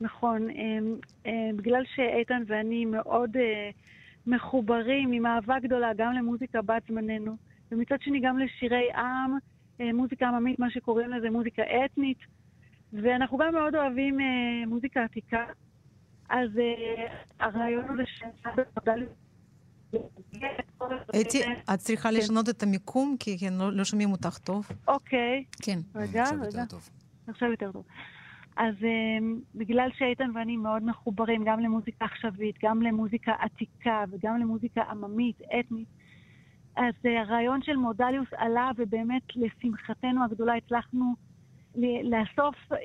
נכון. 0.00 0.48
בגלל 1.56 1.82
שאיתן 1.94 2.42
ואני 2.46 2.84
מאוד 2.84 3.36
מחוברים 4.26 5.12
עם 5.12 5.26
אהבה 5.26 5.58
גדולה 5.58 5.90
גם 5.96 6.12
למוזיקה 6.12 6.62
בת 6.62 6.82
זמננו, 6.88 7.36
ומצד 7.72 7.96
שני 8.00 8.20
גם 8.20 8.38
לשירי 8.38 8.92
עם, 8.94 9.38
אה, 9.80 9.92
מוזיקה 9.92 10.28
עממית, 10.28 10.58
מה 10.58 10.70
שקוראים 10.70 11.10
לזה 11.10 11.30
מוזיקה 11.30 11.62
אתנית, 11.84 12.18
ואנחנו 12.92 13.38
גם 13.38 13.54
מאוד 13.54 13.74
אוהבים 13.74 14.20
אה, 14.20 14.66
מוזיקה 14.66 15.04
עתיקה. 15.04 15.44
אז 16.28 16.48
אה, 16.58 17.06
הרעיון 17.40 17.84
הזה 17.90 18.02
ש... 18.06 18.22
אתי, 21.20 21.42
את 21.74 21.78
צריכה 21.78 22.08
כן. 22.08 22.14
לשנות 22.14 22.48
את 22.48 22.62
המיקום, 22.62 23.16
כי 23.20 23.36
לא, 23.50 23.72
לא 23.72 23.84
שומעים 23.84 24.12
אותך 24.12 24.38
טוב. 24.38 24.68
אוקיי. 24.88 25.44
כן. 25.62 25.78
רגע, 25.94 26.24
רגע. 26.42 26.64
עכשיו 27.26 27.50
יותר 27.50 27.72
טוב. 27.72 27.84
אז 28.56 28.74
um, 28.80 29.24
בגלל 29.54 29.90
שאיתן 29.98 30.30
ואני 30.34 30.56
מאוד 30.56 30.82
מחוברים 30.82 31.44
גם 31.44 31.60
למוזיקה 31.60 32.04
עכשווית, 32.04 32.56
גם 32.62 32.82
למוזיקה 32.82 33.32
עתיקה 33.38 34.04
וגם 34.10 34.40
למוזיקה 34.40 34.82
עממית, 34.82 35.40
אתנית, 35.60 35.88
אז 36.76 36.94
uh, 37.06 37.08
הרעיון 37.08 37.62
של 37.62 37.76
מודליוס 37.76 38.28
עלה, 38.36 38.70
ובאמת 38.76 39.22
לשמחתנו 39.36 40.24
הגדולה 40.24 40.54
הצלחנו 40.54 41.14
לאסוף, 42.04 42.56
uh, 42.72 42.76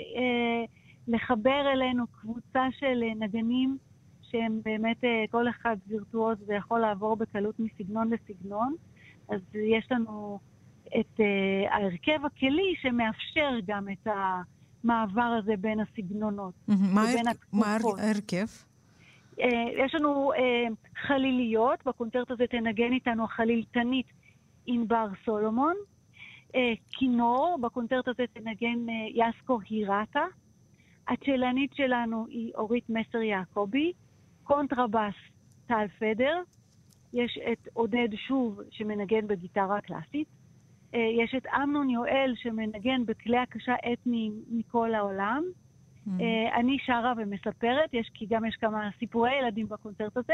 לחבר 1.08 1.72
אלינו 1.74 2.08
קבוצה 2.08 2.68
של 2.72 3.04
uh, 3.12 3.20
נגנים 3.20 3.78
שהם 4.22 4.62
באמת 4.66 5.04
כל 5.32 5.50
אחד 5.50 5.78
וירטואוז 5.88 6.38
ויכול 6.48 6.80
לעבור 6.80 7.16
בקלות 7.16 7.60
מסגנון 7.60 8.10
לסגנון. 8.10 8.74
אז 9.30 9.42
יש 9.56 9.92
לנו 9.92 10.40
את 11.00 11.20
ההרכב 11.70 12.26
הכלי 12.26 12.76
שמאפשר 12.82 13.52
גם 13.66 13.90
את 13.90 14.08
ה... 14.08 14.42
המעבר 14.84 15.38
הזה 15.40 15.54
בין 15.60 15.80
הסגנונות. 15.80 16.54
ובין 16.68 17.26
מה 17.54 17.78
ההרכב? 17.98 18.46
אה, 19.42 19.86
יש 19.86 19.96
לנו 19.96 20.34
אה, 20.34 20.68
חליליות, 21.08 21.80
בקונצרט 21.86 22.32
הזה 22.32 22.48
תנגן 22.48 22.94
איתנו 22.94 23.24
החלילתנית 23.24 24.06
ענבר 24.66 25.08
סולומון. 25.26 25.76
אה, 26.56 26.74
כינור, 26.92 27.58
בקונצרט 27.62 28.08
הזה 28.08 28.24
תנגן 28.34 28.86
יסקו 29.14 29.60
הירטה. 29.70 30.26
הצ'לנית 31.08 31.74
שלנו 31.74 32.26
היא 32.30 32.52
אורית 32.56 32.90
מסר 32.90 33.22
יעקבי. 33.22 33.94
קונטרבאס 34.44 35.16
טל 35.68 35.86
פדר. 36.00 36.42
יש 37.14 37.40
את 37.52 37.68
עודד 37.74 38.08
שוב 38.28 38.60
שמנגן 38.72 39.28
בגיטרה 39.28 39.82
קלאסית. 39.82 40.28
אה, 40.94 41.00
יש 41.24 41.36
את 41.38 41.46
אמנון 41.64 41.90
יואל 41.90 42.34
שמנגן 42.36 43.06
בכלי 43.06 43.38
הקשה 43.38 43.76
אתניים 43.94 44.34
מכל 44.50 44.94
העולם. 44.94 45.44
Mm. 45.44 46.10
hmm 46.10 46.24
אני 46.60 46.78
שרה 46.86 47.14
ומספרת, 47.18 47.94
יש, 47.94 48.10
כי 48.14 48.26
גם 48.26 48.46
יש 48.46 48.56
כמה 48.56 48.90
סיפורי 49.00 49.32
ילדים 49.40 49.68
בקונצרט 49.70 50.18
הזה. 50.18 50.34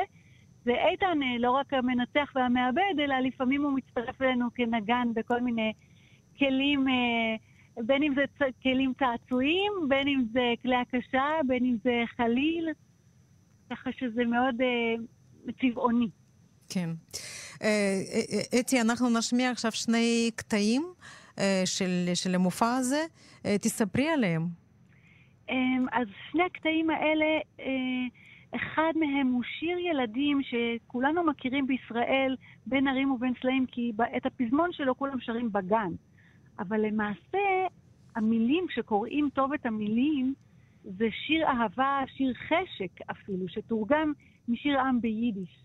ואיתן 0.66 1.20
אה, 1.24 1.38
לא 1.40 1.52
רק 1.52 1.74
המנצח 1.74 2.32
והמעבד, 2.36 3.00
אלא 3.00 3.16
לפעמים 3.20 3.64
הוא 3.64 3.72
מצטרף 3.72 4.22
אלינו 4.22 4.48
כנגן 4.56 5.08
בכל 5.16 5.42
מיני 5.42 5.74
כלים, 6.40 6.86
בין 7.78 8.04
אם 8.04 8.14
זה 8.16 8.24
צ... 8.38 8.42
כלים 8.64 8.94
צעצועים, 9.00 9.72
בין 9.88 10.08
אם 10.08 10.24
זה 10.34 10.54
כלי 10.62 10.76
הקשה, 10.76 11.26
בין 11.48 11.66
אם 11.66 11.76
זה 11.84 12.04
חליל, 12.16 12.70
ככה 13.70 13.90
שזה 13.92 14.26
מאוד 14.26 14.56
צבעוני. 15.62 16.08
כן. 16.70 16.90
אה, 17.64 17.70
אה, 18.54 18.60
אתי, 18.60 18.82
אנחנו 18.82 19.10
נשמיע 19.10 19.52
עכשיו 19.52 19.72
שני 19.72 20.32
קטעים 20.36 20.84
של, 21.66 22.10
של 22.14 22.36
המופע 22.36 22.76
הזה. 22.76 23.06
תספרי 23.44 24.10
עליהם. 24.10 24.48
אמ, 25.50 25.86
אז 25.92 26.08
שני 26.32 26.44
הקטעים 26.44 26.90
האלה, 26.90 27.26
אחד 28.56 28.92
מהם 28.96 29.28
הוא 29.28 29.44
שיר 29.60 29.78
ילדים 29.78 30.42
שכולנו 30.44 31.24
מכירים 31.24 31.68
בישראל 31.68 32.36
בין 32.66 32.88
ערים 32.88 33.12
ובין 33.12 33.34
סלעים, 33.42 33.66
כי 33.66 33.92
את 34.18 34.26
הפזמון 34.26 34.72
שלו 34.72 34.98
כולם 34.98 35.20
שרים 35.20 35.52
בגן. 35.52 35.92
אבל 36.60 36.82
למעשה, 36.82 37.68
המילים, 38.16 38.66
כשקוראים 38.68 39.30
טוב 39.34 39.54
את 39.54 39.66
המילים, 39.66 40.34
זה 40.84 41.06
שיר 41.12 41.48
אהבה, 41.48 42.00
שיר 42.18 42.34
חשק 42.34 43.02
אפילו, 43.12 43.48
שתורגם 43.48 44.14
משיר 44.48 44.80
עם 44.80 45.02
ביידיש. 45.02 45.63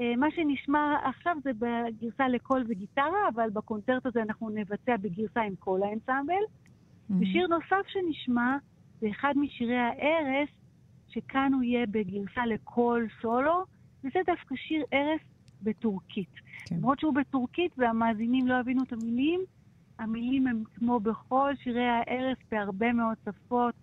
אה, 0.00 0.16
מה 0.16 0.26
שנשמע 0.30 0.96
עכשיו 1.04 1.36
זה 1.44 1.50
בגרסה 1.52 2.28
לקול 2.28 2.64
וגיטרה, 2.68 3.28
אבל 3.34 3.50
בקונצרט 3.50 4.06
הזה 4.06 4.22
אנחנו 4.22 4.50
נבצע 4.50 4.96
בגרסה 4.96 5.40
עם 5.40 5.54
כל 5.58 5.80
האנסמבל. 5.82 6.34
Mm-hmm. 6.34 7.14
ושיר 7.20 7.46
נוסף 7.46 7.88
שנשמע 7.88 8.56
זה 9.00 9.06
אחד 9.10 9.34
משירי 9.36 9.76
הערש, 9.76 10.48
שכאן 11.08 11.52
הוא 11.54 11.62
יהיה 11.62 11.86
בגרסה 11.86 12.46
לקול 12.46 13.06
סולו, 13.22 13.64
וזה 14.04 14.18
דווקא 14.26 14.54
שיר 14.56 14.84
ערש 14.90 15.20
בטורקית. 15.62 16.34
כן. 16.64 16.76
למרות 16.76 17.00
שהוא 17.00 17.14
בטורקית 17.14 17.72
והמאזינים 17.78 18.48
לא 18.48 18.54
הבינו 18.54 18.82
את 18.82 18.92
המילים, 18.92 19.40
המילים 19.98 20.46
הם 20.46 20.62
כמו 20.74 21.00
בכל 21.00 21.52
שירי 21.62 21.88
הערש 21.88 22.38
בהרבה 22.50 22.92
מאוד 22.92 23.16
שפות. 23.24 23.74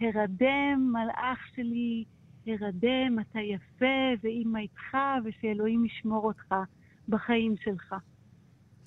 הרדם, 0.00 0.92
מלאך 0.92 1.38
שלי, 1.54 2.04
הרדם, 2.46 3.18
אתה 3.20 3.38
יפה, 3.40 4.24
ואימא 4.24 4.58
איתך, 4.58 4.96
ושאלוהים 5.24 5.84
ישמור 5.84 6.24
אותך 6.24 6.54
בחיים 7.08 7.54
שלך. 7.64 7.94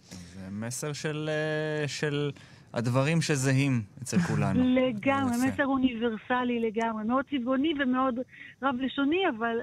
זה 0.09 0.47
מסר 0.51 0.93
של, 0.93 1.29
אה, 1.29 1.87
של 1.87 2.31
הדברים 2.73 3.21
שזהים 3.21 3.81
אצל 4.03 4.17
כולנו. 4.19 4.63
לגמרי, 4.79 5.31
מסר 5.47 5.65
אוניברסלי 5.65 6.59
לגמרי. 6.59 7.03
מאוד 7.03 7.25
צבעוני 7.29 7.73
ומאוד 7.83 8.15
רב-לשוני, 8.63 9.21
אבל 9.37 9.57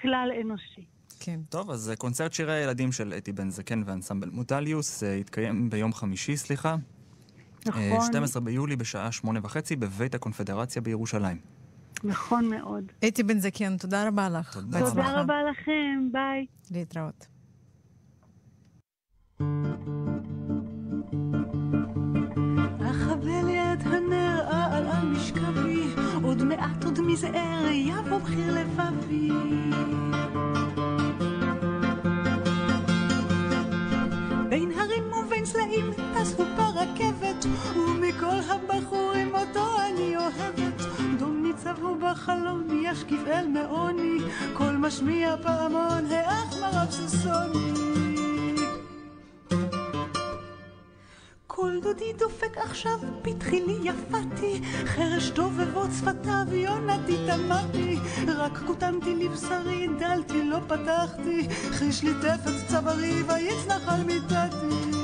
כלל 0.00 0.30
אנושי. 0.40 0.84
כן. 1.20 1.40
טוב, 1.48 1.70
אז 1.70 1.92
קונצרט 1.98 2.32
שירי 2.32 2.52
הילדים 2.52 2.92
של 2.92 3.14
אתי 3.18 3.32
בן 3.32 3.50
זקן 3.50 3.82
ואנסמבל 3.86 4.30
מוטליוס 4.30 5.02
אה, 5.02 5.08
יתקיים 5.08 5.70
ביום 5.70 5.92
חמישי, 5.92 6.36
סליחה. 6.36 6.76
נכון. 7.66 8.06
12 8.06 8.42
ביולי 8.42 8.76
בשעה 8.76 9.12
שמונה 9.12 9.40
וחצי 9.42 9.76
בבית 9.76 10.14
הקונפדרציה 10.14 10.82
בירושלים. 10.82 11.61
נכון 12.04 12.48
מאוד. 12.48 12.84
אתי 13.08 13.22
בן 13.22 13.38
זקן, 13.38 13.76
תודה 13.76 14.08
רבה 14.08 14.28
לך. 14.28 14.54
תודה, 14.54 14.90
תודה 14.90 15.20
רבה 15.20 15.34
לכם, 15.50 16.08
ביי. 16.12 16.46
להתראות. 16.70 17.26
אכבה 22.90 23.42
ליד 23.42 23.80
הנר 23.86 24.46
על 24.50 24.86
על 24.86 25.08
משכבי, 25.08 25.82
עוד 26.22 26.42
מעט 26.44 26.84
עוד 26.84 27.00
מזער 27.00 27.66
יבוא 27.72 28.18
בחיר 28.18 28.54
לבבי. 28.54 29.28
בין 34.48 34.72
הרים 34.78 35.12
ובין 35.12 35.44
סלעים 35.44 35.90
טסו 36.14 36.44
ברכבת, 36.56 37.44
ומכל 37.76 38.38
הבחורים 38.48 39.34
אותו 39.34 39.66
אני 39.80 40.16
אוהבת. 40.16 40.71
הוא 41.70 41.96
בחלום, 41.96 42.84
ישקיף 42.84 43.20
אל 43.26 43.46
מעוני, 43.48 44.18
קול 44.52 44.76
משמיע 44.76 45.36
פעמון, 45.42 46.06
האח 46.10 46.54
מרב 46.60 46.90
ששוני. 46.90 47.72
קול 51.46 51.80
דודי 51.82 52.12
דופק 52.12 52.56
עכשיו, 52.56 52.98
פתחי 53.22 53.60
לי 53.66 53.78
יפתי, 53.82 54.60
חרש 54.84 55.30
דובבות 55.30 55.90
שפתיו, 55.98 56.54
יונתי 56.54 57.16
תמתי, 57.26 57.98
רק 58.28 58.58
כותמתי 58.66 59.14
לבשרי, 59.14 59.88
דלתי 59.98 60.44
לא 60.44 60.58
פתחתי, 60.68 61.48
חיש 61.70 62.02
לי 62.02 62.12
טפת 62.22 62.68
צווארי, 62.68 63.22
ויצנח 63.22 63.88
על 63.88 64.04
מיטתי. 64.04 65.01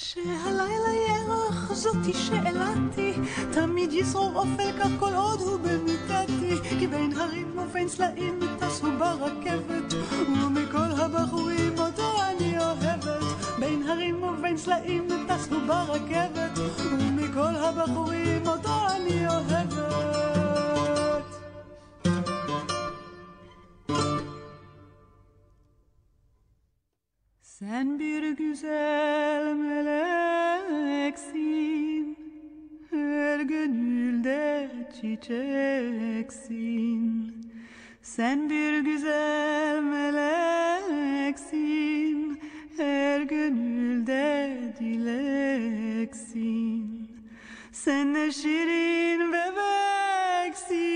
שהלילה 0.00 0.92
ירח 1.08 1.72
זאתי 1.72 2.12
שאלתי, 2.12 3.14
תמיד 3.52 3.92
ישרור 3.92 4.32
אופל 4.34 4.72
כך 4.78 4.88
כל 4.98 5.14
עוד 5.14 5.40
הוא 5.40 5.58
במיטתי, 5.58 6.68
כי 6.78 6.86
בין 6.86 7.12
הרים 7.16 7.58
ובין 7.58 7.88
סלעים 7.88 8.40
טסו 8.58 8.86
ברכבת, 8.98 9.94
ומכל 10.28 10.78
הבחורים 10.78 11.78
אותו 11.78 12.22
אני 12.22 12.58
אוהבת. 12.58 13.24
בין 13.58 13.82
הרים 13.88 14.22
ובין 14.22 14.56
סלעים 14.56 15.08
טסו 15.28 15.60
ברכבת, 15.66 16.58
ומכל 16.92 17.56
הבחורים 17.56 18.46
אותו 18.46 18.88
אני 18.96 19.28
אוהבת. 19.28 19.57
Sen 27.68 27.98
bir 27.98 28.30
güzel 28.30 29.54
meleksin 29.54 30.86
Her 32.90 33.40
gönülde 33.40 34.70
çiçeksin. 34.94 35.32
Sen 38.02 38.50
bir 38.50 38.80
güzel 38.80 39.82
meleksin 39.82 40.58
Her 42.76 43.20
gönülde 43.20 44.58
dileksin. 44.80 46.28
Sen 47.72 48.14
ne 48.14 48.32
şirin 48.32 49.32
bebeksin 49.32 50.86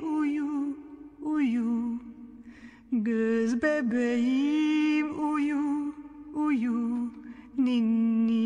Uyu, 0.00 0.76
uyu. 1.22 2.04
Göz 2.92 3.62
bebeğim 3.62 5.32
uyu, 5.32 5.73
uyu 6.34 7.10
ninni. 7.58 8.44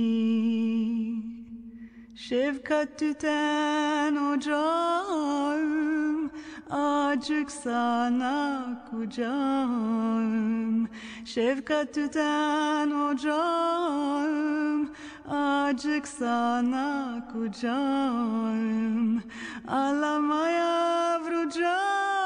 Şefkat 2.17 2.99
tüten 2.99 4.17
ocağım 4.17 6.31
Acık 6.71 7.51
sana 7.51 8.65
kucağım. 8.91 10.89
Şefkat 11.25 11.95
tüten 11.95 12.91
ocağım 12.91 14.89
Acık 15.31 16.09
sana 16.09 17.29
kucağım. 17.33 19.23
Ağlama 19.69 20.49
yavrucağım 20.49 22.18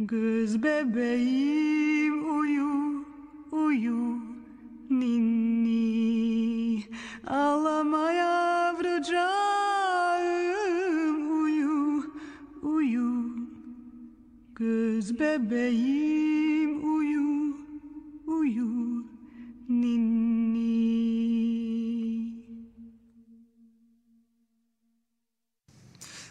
Göz 0.00 0.62
bebeğim 0.62 2.38
uyu, 2.38 3.04
uyu 3.52 4.18
Ninni. 4.90 6.84
Ağlama 7.26 8.12
yavrucağım 8.12 9.18
Uyu, 11.42 12.04
uyu. 12.62 13.30
Göz 14.54 15.20
bebeğim 15.20 16.94
uyu, 16.94 17.56
uyu 18.26 19.04
Ninni 19.68 21.07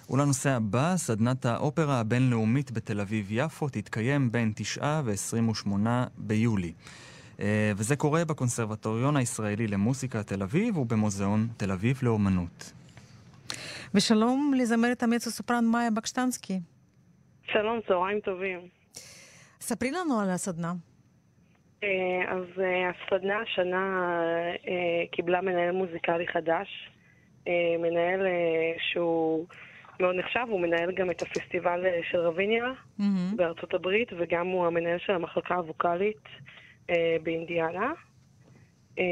ולנושא 0.10 0.50
הבא, 0.50 0.94
סדנת 0.96 1.46
האופרה 1.46 2.00
הבינלאומית 2.00 2.72
בתל 2.72 3.00
אביב-יפו 3.00 3.70
תתקיים 3.70 4.32
בין 4.32 4.52
9 4.56 5.02
ו-28 5.06 5.88
ביולי. 6.18 6.74
אה, 7.40 7.72
וזה 7.78 7.96
קורה 7.96 8.26
בקונסרבטוריון 8.26 9.18
הישראלי 9.18 9.68
למוסיקה 9.68 10.24
תל 10.24 10.42
אביב 10.44 10.78
ובמוזיאון 10.78 11.48
תל 11.58 11.72
אביב 11.72 12.00
לאומנות. 12.04 12.74
ושלום 13.96 14.54
לזמרת 14.58 15.04
המצו 15.04 15.32
סופרן 15.32 15.66
מאיה 15.66 15.92
בקשטנסקי. 15.92 16.60
שלום, 17.52 17.80
צהריים 17.88 18.20
טובים. 18.20 18.60
ספרי 19.62 19.92
לנו 19.92 20.20
על 20.20 20.30
הסדנה. 20.30 20.74
אה, 21.84 21.90
אז 22.28 22.44
אה, 22.60 22.90
הסדנה 22.90 23.42
השנה 23.42 24.04
קיבלה 25.12 25.42
מנהל 25.42 25.72
מוזיקלי 25.72 26.28
חדש, 26.28 26.92
מנהל 27.80 28.28
שהוא 28.92 29.46
מאוד 30.00 30.16
נחשב, 30.16 30.46
הוא 30.50 30.62
מנהל 30.62 30.92
גם 30.92 31.12
את 31.12 31.22
הפסטיבל 31.22 31.86
של 32.12 32.18
רביניה 32.18 32.66
mm-hmm. 33.00 33.04
בארצות 33.36 33.74
הברית, 33.74 34.10
וגם 34.18 34.48
הוא 34.48 34.68
המנהל 34.68 34.98
של 35.00 35.14
המחלקה 35.14 35.56
הווקאלית 35.56 36.24
אה, 36.90 37.18
באינדיאנה. 37.24 37.92
אה, 39.00 39.04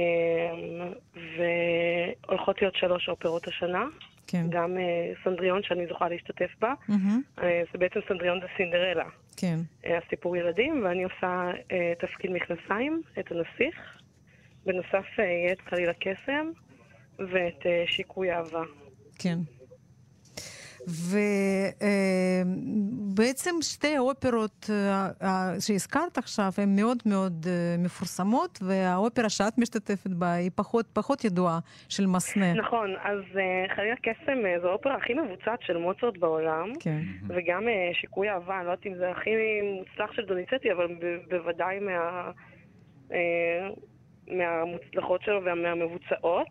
והולכות 2.27 2.61
להיות 2.61 2.75
שלוש 2.75 3.09
אופרות 3.09 3.47
השנה. 3.47 3.85
כן. 4.27 4.45
גם 4.49 4.77
uh, 4.77 5.23
סנדריון 5.23 5.63
שאני 5.63 5.87
זוכה 5.87 6.09
להשתתף 6.09 6.51
בה. 6.61 6.73
Mm-hmm. 6.89 7.39
Uh, 7.39 7.43
זה 7.71 7.77
בעצם 7.79 7.99
סנדריון 8.07 8.39
זה 8.41 8.47
סינדרלה. 8.57 9.05
כן. 9.37 9.57
Uh, 9.83 9.87
הסיפור 10.05 10.37
ילדים, 10.37 10.81
ואני 10.83 11.03
עושה 11.03 11.51
uh, 11.51 11.73
תפקיד 11.99 12.31
מכנסיים, 12.31 13.01
את 13.19 13.31
הנסיך. 13.31 13.99
בנוסף 14.65 15.05
uh, 15.17 15.21
יהיה 15.21 15.51
את 15.51 15.61
חליל 15.61 15.89
הקסם 15.89 16.51
ואת 17.19 17.61
uh, 17.61 17.91
שיקוי 17.91 18.31
אהבה. 18.31 18.63
כן. 19.19 19.37
ובעצם 23.07 23.51
שתי 23.61 23.95
האופרות 23.95 24.69
אה, 24.69 25.09
אה, 25.21 25.53
שהזכרת 25.59 26.17
עכשיו 26.17 26.51
הן 26.57 26.75
מאוד 26.75 26.97
מאוד 27.05 27.45
אה, 27.49 27.75
מפורסמות, 27.79 28.59
והאופרה 28.61 29.29
שאת 29.29 29.57
משתתפת 29.57 30.09
בה 30.09 30.33
היא 30.33 30.51
פחות, 30.55 30.85
פחות 30.93 31.25
ידועה, 31.25 31.59
של 31.89 32.05
מסנה. 32.05 32.53
נכון, 32.53 32.95
אז 33.03 33.21
חליל 33.75 33.93
הקסם 33.93 34.37
זו 34.61 34.69
האופרה 34.69 34.95
הכי 34.95 35.13
מבוצעת 35.13 35.61
של 35.61 35.77
מוצרט 35.77 36.17
בעולם, 36.17 36.71
כן. 36.79 37.01
וגם 37.27 37.63
שיקוי 37.93 38.29
אהבה, 38.29 38.57
אני 38.57 38.65
לא 38.65 38.71
יודעת 38.71 38.85
אם 38.85 38.95
זה 38.95 39.11
הכי 39.11 39.31
מוצלח 39.77 40.11
של 40.13 40.25
דוניצטי, 40.25 40.71
אבל 40.71 40.87
בוודאי 41.29 41.79
מה... 41.79 42.31
מהמוצלחות 44.27 45.21
שלו 45.21 45.41
ומהמבוצעות. 45.45 46.47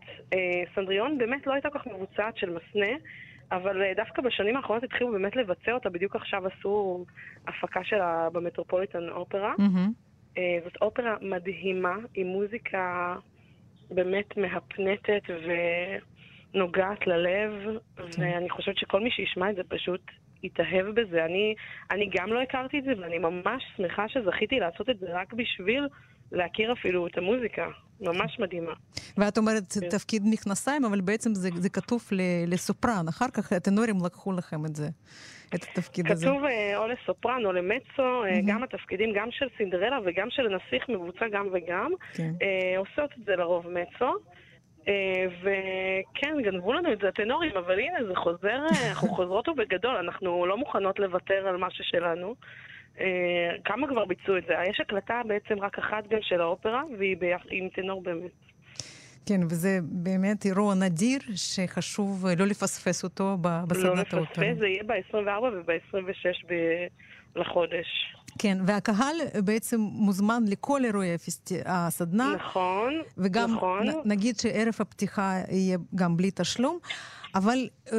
סנדריון 0.74 1.18
באמת 1.18 1.46
לא 1.46 1.52
הייתה 1.52 1.70
כל 1.70 1.78
כך 1.78 1.86
מבוצעת 1.86 2.36
של 2.36 2.50
מסנה. 2.50 2.96
אבל 3.56 3.82
אה, 3.82 3.92
דווקא 3.96 4.22
בשנים 4.22 4.56
האחרונות 4.56 4.84
התחילו 4.84 5.12
באמת 5.12 5.36
לבצע 5.36 5.72
אותה, 5.72 5.90
בדיוק 5.90 6.16
עכשיו 6.16 6.46
עשו 6.46 7.04
הפקה 7.48 7.84
שלה 7.84 8.28
במטרופוליטן 8.32 9.08
אופרה. 9.08 9.54
Mm-hmm. 9.58 10.40
זאת 10.64 10.76
אופרה 10.82 11.16
מדהימה, 11.20 11.96
עם 12.14 12.26
מוזיקה 12.26 13.16
באמת 13.90 14.36
מהפנטת 14.36 15.22
ונוגעת 16.54 17.06
ללב, 17.06 17.52
mm-hmm. 17.66 18.02
ואני 18.18 18.50
חושבת 18.50 18.76
שכל 18.76 19.00
מי 19.00 19.10
שישמע 19.10 19.50
את 19.50 19.56
זה 19.56 19.62
פשוט 19.68 20.00
יתאהב 20.42 20.86
בזה. 20.86 21.24
אני, 21.24 21.54
אני 21.90 22.10
גם 22.14 22.32
לא 22.32 22.42
הכרתי 22.42 22.78
את 22.78 22.84
זה, 22.84 22.92
ואני 22.98 23.18
ממש 23.18 23.62
שמחה 23.76 24.08
שזכיתי 24.08 24.60
לעשות 24.60 24.90
את 24.90 24.98
זה 24.98 25.06
רק 25.10 25.32
בשביל 25.32 25.88
להכיר 26.32 26.72
אפילו 26.72 27.06
את 27.06 27.18
המוזיקה. 27.18 27.68
ממש 28.00 28.38
מדהימה. 28.40 28.72
ואת 29.16 29.38
אומרת 29.38 29.72
כן. 29.72 29.88
תפקיד 29.88 30.22
מכנסיים, 30.26 30.84
אבל 30.84 31.00
בעצם 31.00 31.34
זה, 31.34 31.48
זה 31.54 31.68
כתוב 31.68 32.08
לסופרן. 32.46 33.08
אחר 33.08 33.28
כך 33.32 33.52
הטנורים 33.52 33.96
לקחו 34.04 34.32
לכם 34.32 34.66
את 34.66 34.76
זה, 34.76 34.88
את 35.54 35.62
התפקיד 35.62 36.04
כתוב 36.04 36.16
הזה. 36.16 36.26
כתוב 36.26 36.44
אה, 36.44 36.76
או 36.76 36.86
לסופרן 36.86 37.44
או 37.44 37.52
למצו, 37.52 38.24
mm-hmm. 38.24 38.46
גם 38.46 38.62
התפקידים, 38.62 39.12
גם 39.16 39.28
של 39.30 39.46
סינדרלה 39.56 39.98
וגם 40.04 40.26
של 40.30 40.46
הנסיך 40.46 40.88
מבוצע 40.88 41.28
גם 41.28 41.48
וגם. 41.52 41.92
כן. 42.14 42.32
אה, 42.42 42.78
עושות 42.78 43.10
את 43.18 43.24
זה 43.24 43.36
לרוב 43.36 43.66
מצו. 43.68 44.12
וכן, 45.40 46.42
גנבו 46.42 46.72
לנו 46.72 46.92
את 46.92 46.98
זה 46.98 47.08
הטנורים, 47.08 47.56
אבל 47.56 47.78
הנה, 47.78 48.04
זה 48.08 48.16
חוזר, 48.16 48.58
אנחנו 48.88 49.08
חוזרות 49.08 49.48
ובגדול, 49.48 49.96
אנחנו 49.96 50.46
לא 50.46 50.56
מוכנות 50.56 50.98
לוותר 50.98 51.48
על 51.48 51.56
מה 51.56 51.70
ששלנו. 51.70 52.34
אה, 53.00 53.06
כמה 53.64 53.88
כבר 53.88 54.04
ביצעו 54.04 54.36
את 54.36 54.44
זה? 54.46 54.54
יש 54.70 54.80
הקלטה 54.80 55.20
בעצם 55.26 55.60
רק 55.60 55.78
אחת 55.78 56.08
גם 56.10 56.18
של 56.22 56.40
האופרה, 56.40 56.82
והיא 56.98 57.16
עם 57.50 57.68
טנור 57.68 58.02
באמת. 58.02 58.30
כן, 59.26 59.40
וזה 59.50 59.78
באמת 59.82 60.44
אירוע 60.46 60.74
נדיר 60.74 61.18
שחשוב 61.34 62.26
לא 62.38 62.46
לפספס 62.46 63.04
אותו 63.04 63.36
בסדנת 63.40 64.14
האופרה. 64.14 64.18
לא 64.18 64.22
לפספס, 64.22 64.58
זה 64.58 64.66
יהיה 64.66 64.82
ב-24 64.82 65.42
וב-26 65.42 66.52
לחודש. 67.36 68.14
כן, 68.38 68.58
והקהל 68.66 69.16
בעצם 69.44 69.80
מוזמן 69.80 70.42
לכל 70.46 70.84
אירועי 70.84 71.14
הסדנה. 71.64 72.34
נכון, 72.34 73.02
וגם 73.18 73.54
נכון. 73.54 73.86
נגיד 74.04 74.38
שערב 74.38 74.74
הפתיחה 74.80 75.32
יהיה 75.48 75.78
גם 75.94 76.16
בלי 76.16 76.30
תשלום. 76.30 76.78
אבל... 77.34 77.58
אה, 77.92 77.98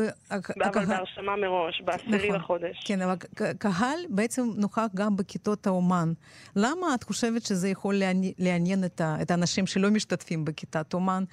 אבל 0.69 0.85
בהרשמה 0.85 1.35
מראש, 1.35 1.81
בעשירי 1.81 2.27
נכון, 2.27 2.35
לחודש. 2.35 2.83
כן, 2.87 3.01
אבל 3.01 3.15
קהל 3.59 3.99
בעצם 4.09 4.41
נוכח 4.57 4.87
גם 4.95 5.15
בכיתות 5.15 5.67
האומן. 5.67 6.13
למה 6.55 6.95
את 6.95 7.03
חושבת 7.03 7.41
שזה 7.41 7.69
יכול 7.69 7.95
לעניין 8.39 8.79
את 9.21 9.31
האנשים 9.31 9.67
שלא 9.67 9.89
משתתפים 9.89 10.45
בכיתת 10.45 10.93
אומן? 10.93 11.23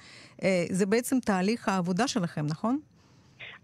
אה, 0.43 0.65
זה 0.69 0.85
בעצם 0.85 1.19
תהליך 1.19 1.69
העבודה 1.69 2.07
שלכם, 2.07 2.45
נכון? 2.49 2.79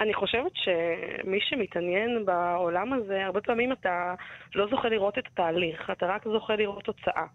אני 0.01 0.13
חושבת 0.13 0.51
שמי 0.55 1.39
שמתעניין 1.41 2.25
בעולם 2.25 2.93
הזה, 2.93 3.25
הרבה 3.25 3.41
פעמים 3.41 3.71
אתה 3.71 4.15
לא 4.55 4.67
זוכה 4.69 4.89
לראות 4.89 5.17
את 5.17 5.23
התהליך, 5.33 5.89
אתה 5.91 6.05
רק 6.05 6.23
זוכה 6.23 6.55
לראות 6.55 6.83
תוצאה. 6.83 7.25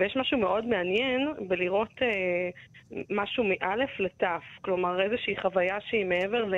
ויש 0.00 0.16
משהו 0.16 0.38
מאוד 0.38 0.64
מעניין 0.64 1.34
בלראות 1.48 2.02
אה, 2.02 2.50
משהו 3.10 3.44
מאלף 3.44 4.00
לתף, 4.00 4.42
כלומר 4.60 5.02
איזושהי 5.02 5.36
חוויה 5.40 5.80
שהיא 5.80 6.06
מעבר 6.06 6.44
ל... 6.44 6.54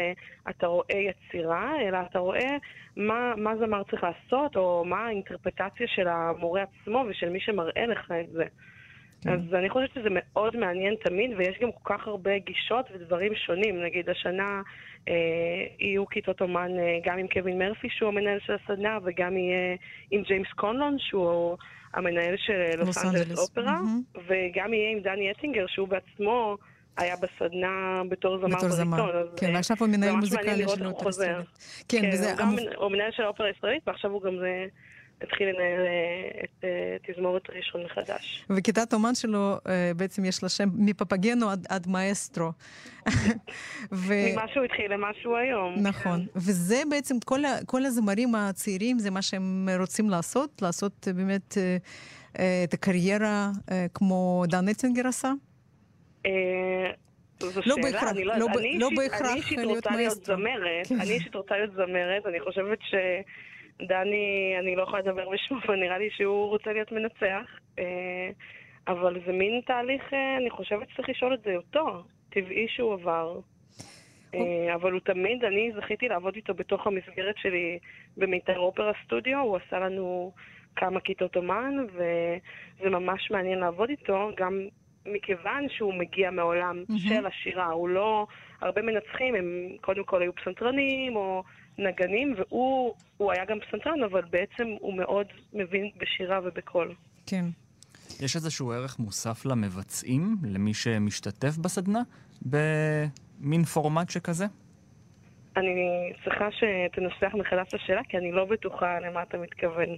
אתה 0.50 0.66
רואה 0.66 0.98
יצירה, 0.98 1.72
אלא 1.80 1.98
אתה 2.10 2.18
רואה 2.18 2.56
מה, 2.96 3.34
מה 3.36 3.56
זמר 3.56 3.82
צריך 3.90 4.02
לעשות, 4.04 4.56
או 4.56 4.84
מה 4.84 5.06
האינטרפטציה 5.06 5.86
של 5.86 6.08
המורה 6.08 6.62
עצמו 6.62 7.04
ושל 7.08 7.28
מי 7.28 7.40
שמראה 7.40 7.86
לך 7.86 8.12
את 8.20 8.30
זה. 8.30 8.44
כן. 9.22 9.30
אז 9.30 9.54
אני 9.54 9.70
חושבת 9.70 9.90
שזה 9.94 10.08
מאוד 10.10 10.56
מעניין 10.56 10.94
תמיד, 11.04 11.30
ויש 11.36 11.58
גם 11.62 11.72
כל 11.72 11.94
כך 11.94 12.06
הרבה 12.06 12.38
גישות 12.38 12.86
ודברים 12.94 13.32
שונים. 13.34 13.82
נגיד, 13.82 14.10
השנה 14.10 14.62
אה, 15.08 15.14
יהיו 15.78 16.06
כיתות 16.06 16.40
אומן 16.40 16.70
אה, 16.78 16.98
גם 17.04 17.18
עם 17.18 17.26
קווין 17.28 17.58
מרפי, 17.58 17.88
שהוא 17.90 18.08
המנהל 18.08 18.38
של 18.46 18.52
הסדנה, 18.52 18.98
וגם 19.04 19.36
יהיה 19.36 19.76
עם 20.10 20.22
ג'יימס 20.22 20.52
קונלון, 20.56 20.96
שהוא 20.98 21.56
המנהל 21.94 22.34
של 22.36 22.78
לוס 22.78 23.04
אנג'לס 23.04 23.38
אופרה, 23.38 23.78
mm-hmm. 23.78 24.18
וגם 24.28 24.74
יהיה 24.74 24.90
עם 24.90 25.00
דני 25.00 25.30
אטינגר, 25.30 25.66
שהוא 25.66 25.88
בעצמו... 25.88 26.56
היה 26.96 27.14
בסדנה 27.16 28.02
בתור 28.08 28.38
זמר 28.38 28.48
בריטון. 28.58 29.36
כן, 29.36 29.54
ועכשיו 29.54 29.76
הוא 29.80 29.88
מנהל 29.88 30.16
מוזיקלי 30.16 30.68
של 30.68 30.84
האופרה 30.84 31.08
הישראלית. 31.08 31.46
כן, 31.88 32.10
וזה... 32.12 32.34
הוא 32.76 32.90
מנהל 32.90 33.10
של 33.10 33.22
האופרה 33.22 33.46
הישראלית, 33.46 33.82
ועכשיו 33.86 34.10
הוא 34.10 34.22
גם 34.22 34.32
התחיל 35.22 35.48
לנהל 35.48 35.86
אה, 35.86 36.44
את 36.44 36.64
אה, 36.64 36.96
תזמורת 37.06 37.50
ראשון 37.50 37.84
מחדש. 37.84 38.44
וכיתת 38.50 38.94
אומן 38.94 39.14
שלו, 39.14 39.56
אה, 39.68 39.92
בעצם 39.96 40.24
יש 40.24 40.42
לה 40.42 40.48
שם 40.48 40.68
מפפגנו 40.78 41.50
עד, 41.50 41.66
עד 41.68 41.88
מאסטרו. 41.88 42.50
ו... 43.92 44.14
ממה 44.32 44.48
שהוא 44.52 44.64
התחיל 44.64 44.92
למה 44.92 45.08
שהוא 45.22 45.36
היום. 45.36 45.74
נכון, 45.78 46.20
כן. 46.20 46.30
וזה 46.36 46.82
בעצם, 46.90 47.20
כל, 47.24 47.40
כל 47.66 47.84
הזמרים 47.84 48.34
הצעירים, 48.34 48.98
זה 48.98 49.10
מה 49.10 49.22
שהם 49.22 49.68
רוצים 49.78 50.10
לעשות, 50.10 50.62
לעשות 50.62 51.08
באמת 51.16 51.54
את 52.64 52.74
הקריירה 52.74 53.50
כמו 53.94 54.44
דן 54.48 54.68
אטינגר 54.68 55.06
עשה? 55.06 55.32
זו 57.38 57.60
לא 57.66 57.76
שאלה, 57.76 57.82
בהכרח, 57.82 58.10
אני 58.10 58.24
לא, 58.24 58.36
לא, 58.36 58.46
אני 58.58 58.78
לא 58.78 58.88
בהכרח 58.96 59.20
אני 59.20 59.34
אישית 59.36 59.58
רוצה 59.64 59.90
להיות 59.90 60.24
זמרת, 60.24 60.86
כן. 60.88 61.00
אני 61.00 61.10
אישית 61.10 61.34
רוצה 61.34 61.56
להיות 61.56 61.72
זמרת, 61.72 62.26
אני 62.26 62.40
חושבת 62.40 62.78
ש... 62.82 62.94
דני, 63.82 64.56
אני 64.58 64.76
לא 64.76 64.82
יכולה 64.82 65.02
לדבר 65.02 65.28
בשמו, 65.28 65.58
אבל 65.66 65.76
נראה 65.76 65.98
לי 65.98 66.10
שהוא 66.10 66.48
רוצה 66.48 66.72
להיות 66.72 66.92
מנצח. 66.92 67.58
אה, 67.78 68.30
אבל 68.88 69.20
זה 69.26 69.32
מין 69.32 69.60
תהליך, 69.66 70.02
אה, 70.12 70.36
אני 70.36 70.50
חושבת 70.50 70.90
שצריך 70.90 71.08
לשאול 71.08 71.34
את 71.34 71.42
זה 71.42 71.56
אותו. 71.56 72.02
טבעי 72.30 72.66
שהוא 72.68 72.92
עבר. 72.94 73.40
אה, 74.34 74.74
אבל 74.74 74.92
הוא 74.92 75.00
תמיד, 75.00 75.44
אני 75.44 75.72
זכיתי 75.76 76.08
לעבוד 76.08 76.36
איתו 76.36 76.54
בתוך 76.54 76.86
המסגרת 76.86 77.34
שלי 77.38 77.78
במיתר 78.16 78.58
אופרה 78.58 78.92
סטודיו, 79.04 79.38
הוא 79.38 79.56
עשה 79.56 79.78
לנו 79.78 80.32
כמה 80.76 81.00
כיתות 81.00 81.36
אומן, 81.36 81.76
וזה 81.92 82.90
ממש 82.90 83.30
מעניין 83.30 83.58
לעבוד 83.58 83.90
איתו, 83.90 84.30
גם 84.36 84.66
מכיוון 85.06 85.68
שהוא 85.68 85.94
מגיע 85.94 86.30
mm-hmm. 86.30 87.08
של 87.08 87.26
השירה, 87.26 87.66
הוא 87.66 87.88
לא... 87.88 88.26
הרבה 88.60 88.82
מנצחים 88.82 89.34
הם 89.34 89.68
קודם 89.80 90.04
כל 90.04 90.22
היו 90.22 90.34
פסנתרנים, 90.34 91.16
או 91.16 91.42
נגנים, 91.78 92.34
והוא 92.36 93.32
היה 93.32 93.44
גם 93.44 93.58
פסנתרן, 93.60 94.02
אבל 94.10 94.22
בעצם 94.30 94.64
הוא 94.80 94.94
מאוד 94.94 95.26
מבין 95.52 95.90
בשירה 96.00 96.40
ובקול. 96.44 96.94
כן. 97.26 97.44
יש 98.20 98.36
איזשהו 98.36 98.72
ערך 98.72 98.98
מוסף 98.98 99.44
למבצעים, 99.46 100.36
למי 100.44 100.74
שמשתתף 100.74 101.56
בסדנה, 101.56 102.02
במין 102.42 103.64
פורמט 103.64 104.10
שכזה? 104.10 104.46
אני 105.56 106.12
צריכה 106.24 106.48
שתנסח 106.50 107.34
מחדש 107.34 107.68
את 107.68 107.74
השאלה, 107.74 108.00
כי 108.08 108.16
אני 108.18 108.32
לא 108.32 108.44
בטוחה 108.44 109.00
למה 109.00 109.22
אתה 109.22 109.38
מתכוון. 109.38 109.88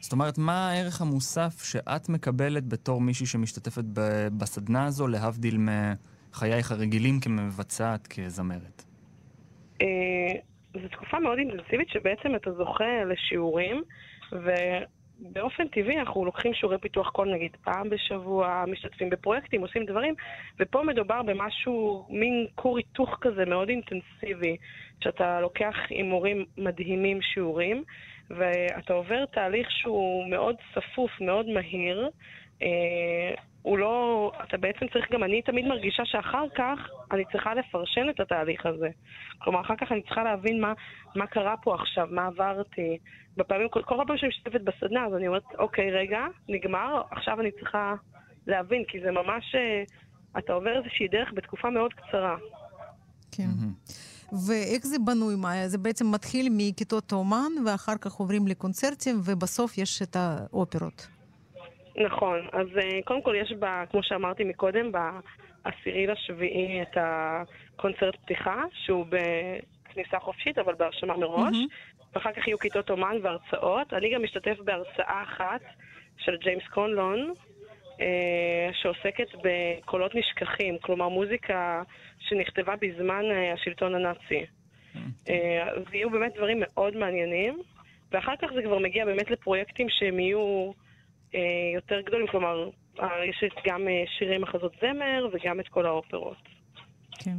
זאת 0.00 0.12
אומרת, 0.12 0.38
מה 0.38 0.70
הערך 0.70 1.00
המוסף 1.00 1.64
שאת 1.64 2.08
מקבלת 2.08 2.68
בתור 2.68 3.00
מישהי 3.00 3.26
שמשתתפת 3.26 3.84
בסדנה 4.38 4.84
הזו, 4.84 5.06
להבדיל 5.06 5.58
מחייך 5.58 6.72
הרגילים 6.72 7.20
כמבצעת, 7.20 8.06
כזמרת? 8.06 8.84
זו 10.72 10.88
תקופה 10.88 11.18
מאוד 11.18 11.38
אינטנסיבית 11.38 11.88
שבעצם 11.88 12.34
אתה 12.34 12.52
זוכה 12.52 13.04
לשיעורים, 13.04 13.82
ובאופן 14.32 15.68
טבעי 15.68 15.98
אנחנו 15.98 16.24
לוקחים 16.24 16.54
שיעורי 16.54 16.78
פיתוח 16.78 17.10
קול 17.10 17.32
נגיד 17.34 17.56
פעם 17.64 17.90
בשבוע, 17.90 18.64
משתתפים 18.66 19.10
בפרויקטים, 19.10 19.60
עושים 19.60 19.84
דברים, 19.84 20.14
ופה 20.60 20.82
מדובר 20.82 21.22
במשהו, 21.22 22.06
מין 22.10 22.46
כור 22.54 22.76
היתוך 22.76 23.18
כזה 23.20 23.44
מאוד 23.44 23.68
אינטנסיבי, 23.68 24.56
שאתה 25.00 25.40
לוקח 25.40 25.76
עם 25.90 26.06
מורים 26.06 26.44
מדהימים 26.58 27.22
שיעורים, 27.22 27.84
ואתה 28.30 28.92
עובר 28.92 29.26
תהליך 29.26 29.70
שהוא 29.70 30.30
מאוד 30.30 30.56
צפוף, 30.74 31.20
מאוד 31.20 31.46
מהיר, 31.48 32.10
אה, 32.62 33.34
הוא 33.62 33.78
לא... 33.78 34.32
אתה 34.48 34.56
בעצם 34.56 34.86
צריך 34.92 35.12
גם, 35.12 35.24
אני 35.24 35.42
תמיד 35.42 35.66
מרגישה 35.66 36.02
שאחר 36.04 36.44
כך 36.54 36.78
אני 37.12 37.24
צריכה 37.32 37.54
לפרשן 37.54 38.06
את 38.10 38.20
התהליך 38.20 38.66
הזה. 38.66 38.88
כלומר, 39.38 39.60
אחר 39.60 39.74
כך 39.80 39.92
אני 39.92 40.02
צריכה 40.02 40.22
להבין 40.22 40.60
מה, 40.60 40.72
מה 41.14 41.26
קרה 41.26 41.54
פה 41.62 41.74
עכשיו, 41.74 42.08
מה 42.10 42.26
עברתי. 42.26 42.98
בפעמים, 43.36 43.68
כל, 43.68 43.82
כל 43.82 43.94
פעם 44.06 44.16
שאני 44.16 44.28
משתתפת 44.28 44.60
בסדנה, 44.60 45.06
אז 45.06 45.14
אני 45.14 45.28
אומרת, 45.28 45.42
אוקיי, 45.58 45.90
רגע, 45.90 46.26
נגמר, 46.48 47.02
עכשיו 47.10 47.40
אני 47.40 47.50
צריכה 47.50 47.94
להבין, 48.46 48.84
כי 48.88 49.00
זה 49.00 49.10
ממש... 49.10 49.54
אה, 49.54 49.82
אתה 50.38 50.52
עובר 50.52 50.78
איזושהי 50.78 51.08
דרך 51.08 51.28
בתקופה 51.34 51.70
מאוד 51.70 51.92
קצרה. 51.94 52.36
כן. 53.32 53.50
ואיך 54.46 54.86
זה 54.86 54.96
בנוי, 55.06 55.36
מאיה? 55.36 55.68
זה 55.68 55.78
בעצם 55.78 56.10
מתחיל 56.10 56.48
מכיתות 56.50 57.12
אומן, 57.12 57.52
ואחר 57.66 57.96
כך 58.00 58.12
עוברים 58.12 58.46
לקונצרטים, 58.46 59.20
ובסוף 59.24 59.78
יש 59.78 60.02
את 60.02 60.16
האופרות. 60.16 61.19
נכון, 61.96 62.46
אז 62.52 62.66
אה, 62.78 62.98
קודם 63.04 63.22
כל 63.22 63.34
יש 63.38 63.52
בה, 63.52 63.84
כמו 63.90 64.02
שאמרתי 64.02 64.44
מקודם, 64.44 64.92
בעשירי 64.92 66.06
לשביעי 66.06 66.82
את 66.82 66.96
הקונצרט 66.96 68.16
פתיחה, 68.16 68.62
שהוא 68.84 69.06
בכניסה 69.06 70.18
חופשית, 70.18 70.58
אבל 70.58 70.74
בהרשמה 70.74 71.16
מראש, 71.16 71.56
mm-hmm. 71.56 72.04
ואחר 72.14 72.32
כך 72.32 72.48
יהיו 72.48 72.58
כיתות 72.58 72.90
אומן 72.90 73.16
והרצאות. 73.22 73.92
אני 73.92 74.14
גם 74.14 74.22
משתתף 74.22 74.58
בהרצאה 74.64 75.22
אחת 75.22 75.60
של 76.18 76.36
ג'יימס 76.36 76.62
קונלון, 76.74 77.32
אה, 78.00 78.70
שעוסקת 78.72 79.28
בקולות 79.42 80.14
נשכחים, 80.14 80.78
כלומר 80.78 81.08
מוזיקה 81.08 81.82
שנכתבה 82.18 82.74
בזמן 82.80 83.24
אה, 83.30 83.52
השלטון 83.52 83.94
הנאצי. 83.94 84.46
ויהיו 85.90 86.10
באמת 86.10 86.34
דברים 86.36 86.58
מאוד 86.60 86.96
מעניינים, 86.96 87.62
ואחר 88.12 88.36
כך 88.36 88.48
זה 88.54 88.62
כבר 88.62 88.78
מגיע 88.78 89.04
באמת 89.04 89.30
לפרויקטים 89.30 89.86
שהם 89.90 90.20
יהיו... 90.20 90.72
אה, 91.34 91.40
יותר 91.74 92.00
גדולים, 92.00 92.26
כלומר, 92.26 92.70
אה, 93.00 93.24
יש 93.28 93.44
גם 93.66 93.88
אה, 93.88 94.04
שירי 94.18 94.38
מחזות 94.38 94.72
זמר 94.80 95.28
וגם 95.32 95.60
את 95.60 95.68
כל 95.68 95.86
האופרות. 95.86 96.36
כן. 97.18 97.36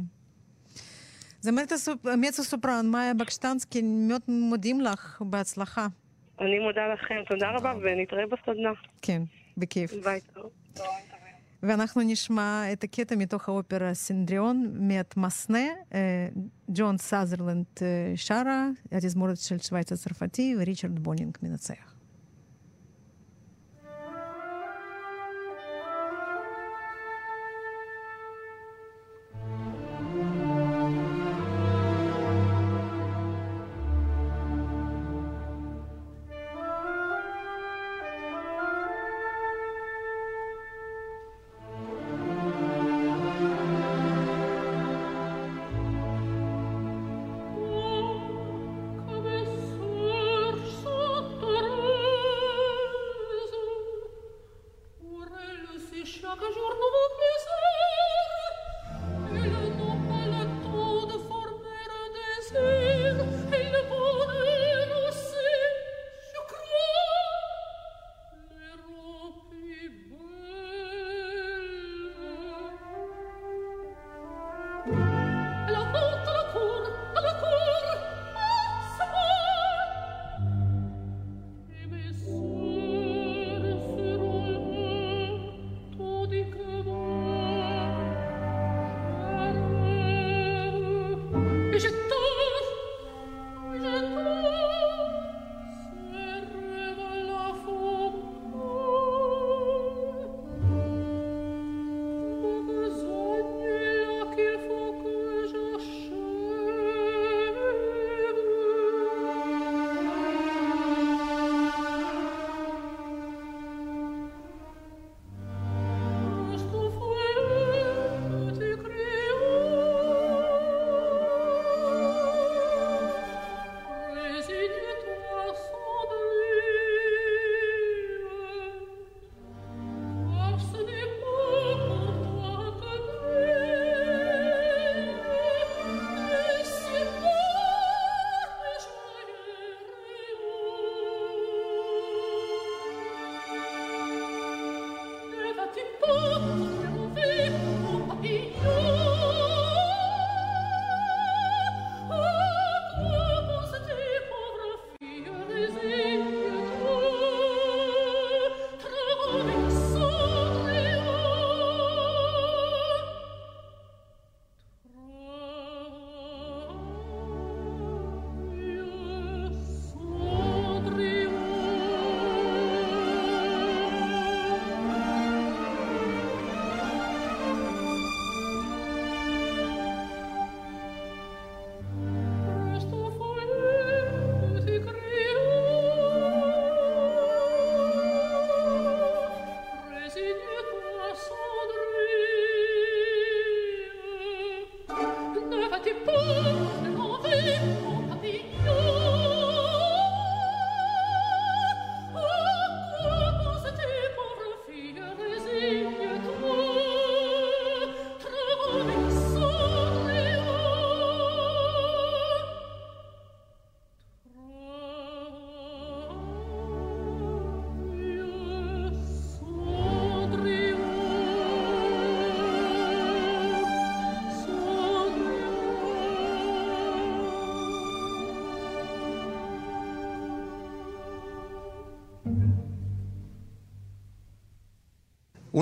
זמרת 1.40 1.72
מצו 2.18 2.44
סופרן, 2.44 2.86
מאיה 2.90 3.14
בקשטנסקי, 3.14 3.82
מאוד 3.82 4.20
מודים 4.28 4.80
לך, 4.80 5.22
בהצלחה. 5.26 5.86
אני 6.40 6.58
מודה 6.58 6.86
לכם, 6.94 7.14
תודה 7.28 7.50
רבה, 7.50 7.72
ונתראה 7.82 8.24
בסדנה. 8.26 8.70
כן, 9.02 9.22
בכיף. 9.56 9.92
ביי 10.04 10.20
טוב. 10.34 10.50
ואנחנו 11.62 12.02
נשמע 12.04 12.72
את 12.72 12.84
הקטע 12.84 13.16
מתוך 13.16 13.48
האופרה 13.48 13.94
סנדריון, 13.94 14.70
מאת 14.74 15.16
מסנה, 15.16 15.66
ג'ואן 16.68 16.98
סאתרלנד 16.98 17.66
שרה, 18.16 18.68
התזמורת 18.92 19.36
של 19.36 19.58
שווייץ 19.58 19.92
הצרפתי, 19.92 20.54
וריצ'רד 20.58 20.98
בונינג 20.98 21.38
מנצח. 21.42 21.91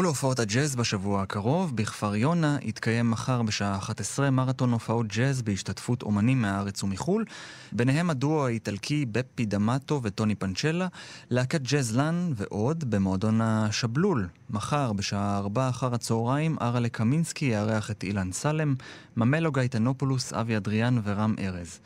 ולהופעות 0.00 0.38
הג'אז 0.38 0.76
בשבוע 0.76 1.22
הקרוב, 1.22 1.76
בכפר 1.76 2.16
יונה 2.16 2.58
יתקיים 2.62 3.10
מחר 3.10 3.42
בשעה 3.42 3.76
11 3.78 4.30
מרתון 4.30 4.72
הופעות 4.72 5.06
ג'אז 5.06 5.42
בהשתתפות 5.42 6.02
אומנים 6.02 6.42
מהארץ 6.42 6.82
ומחו"ל, 6.82 7.24
ביניהם 7.72 8.10
הדואו 8.10 8.46
האיטלקי 8.46 9.06
בפי 9.06 9.46
דמטו 9.46 10.00
וטוני 10.02 10.34
פנצ'לה, 10.34 10.86
להקת 11.30 11.60
ג'אז 11.62 11.96
לן 11.96 12.32
ועוד 12.36 12.90
במועדון 12.90 13.40
השבלול. 13.40 14.28
מחר 14.50 14.92
בשעה 14.92 15.38
4 15.38 15.68
אחר 15.68 15.94
הצהריים 15.94 16.56
ארלה 16.60 16.88
קמינסקי 16.88 17.44
יארח 17.44 17.90
את 17.90 18.02
אילן 18.02 18.32
סלם, 18.32 18.74
ממלו 19.16 19.52
גייטנופולוס, 19.52 20.32
אבי 20.32 20.56
אדריאן 20.56 21.00
ורם 21.04 21.34
ארז. 21.38 21.80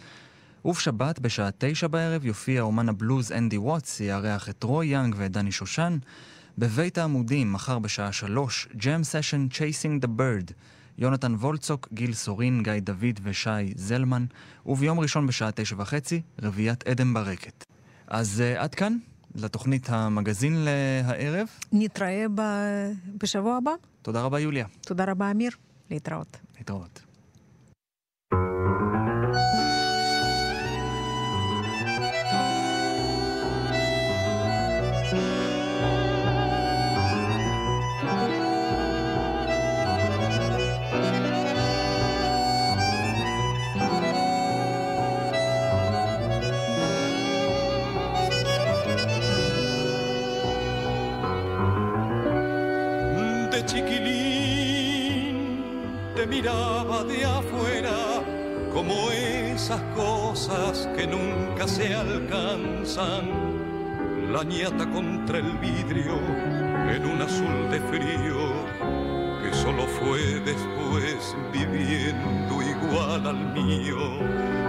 ובשבת 0.65 1.19
בשעה 1.19 1.51
9 1.59 1.87
בערב 1.87 2.25
יופיע 2.25 2.63
אומן 2.63 2.89
הבלוז 2.89 3.33
אנדי 3.33 3.59
ווטס, 3.59 4.01
יארח 4.01 4.49
את 4.49 4.63
רוי 4.63 4.87
יאנג 4.87 5.15
ואת 5.19 5.33
דני 5.33 5.53
שושן. 5.53 5.99
בבית 6.59 6.99
העמודים, 6.99 7.53
מחר 7.53 7.79
בשעה 7.79 8.13
שלוש, 8.13 8.69
jam 8.77 9.05
session 9.05 9.49
Chasing 9.49 10.01
the 10.01 10.07
Bird. 10.07 10.51
יונתן 10.99 11.35
וולצוק, 11.35 11.89
גיל 11.93 12.15
סורין, 12.15 12.63
גיא 12.63 12.73
דוד 12.81 13.21
ושי 13.23 13.51
זלמן, 13.77 14.25
וביום 14.67 15.01
ראשון 15.01 15.27
בשעה 15.27 15.51
תשע 15.55 15.77
וחצי, 15.79 16.23
רביעיית 16.43 16.89
עדן 16.89 17.15
ברקת. 17.15 17.65
אז 18.07 18.43
uh, 18.43 18.61
עד 18.61 18.75
כאן, 18.75 18.97
לתוכנית 19.35 19.91
המגזין 19.91 20.65
להערב. 20.65 21.47
נתראה 21.73 22.27
ב... 22.35 22.43
בשבוע 23.23 23.57
הבא. 23.57 23.73
תודה 24.03 24.23
רבה, 24.23 24.41
יוליה. 24.41 24.67
תודה 24.81 25.05
רבה, 25.05 25.31
אמיר. 25.31 25.51
להתראות. 25.91 26.37
להתראות. 26.59 27.04
Miraba 56.27 57.05
de 57.05 57.25
afuera 57.25 58.23
como 58.73 59.11
esas 59.11 59.81
cosas 59.95 60.89
que 60.97 61.07
nunca 61.07 61.69
se 61.69 61.95
alcanzan. 61.95 63.53
La 64.33 64.43
ñata 64.43 64.91
contra 64.91 65.39
el 65.39 65.53
vidrio 65.59 66.17
en 66.95 67.07
un 67.07 67.23
azul 67.23 67.71
de 67.71 67.81
frío 67.91 68.41
que 69.43 69.55
solo 69.55 69.85
fue 69.99 70.41
después 70.41 71.37
viviendo 71.53 72.63
igual 72.63 73.27
al 73.27 73.55
mío, 73.55 74.19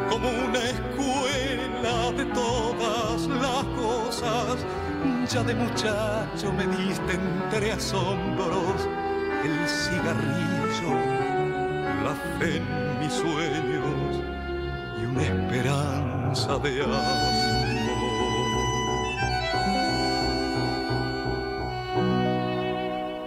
como 0.10 0.30
una 0.30 0.62
escuela 0.76 2.12
de 2.16 2.26
todas 2.26 3.28
las 3.28 3.64
cosas. 3.82 4.66
De 5.26 5.55
muchacho 5.55 6.53
me 6.53 6.67
diste 6.67 7.13
entre 7.13 7.71
asombros 7.71 8.88
el 9.43 9.67
cigarrillo 9.67 10.93
la 12.03 12.13
fe 12.38 12.57
en 12.57 12.99
mis 12.99 13.11
sueños 13.11 14.21
y 15.01 15.05
una 15.05 15.23
esperanza 15.23 16.59
de 16.59 16.84
amor. 16.84 16.99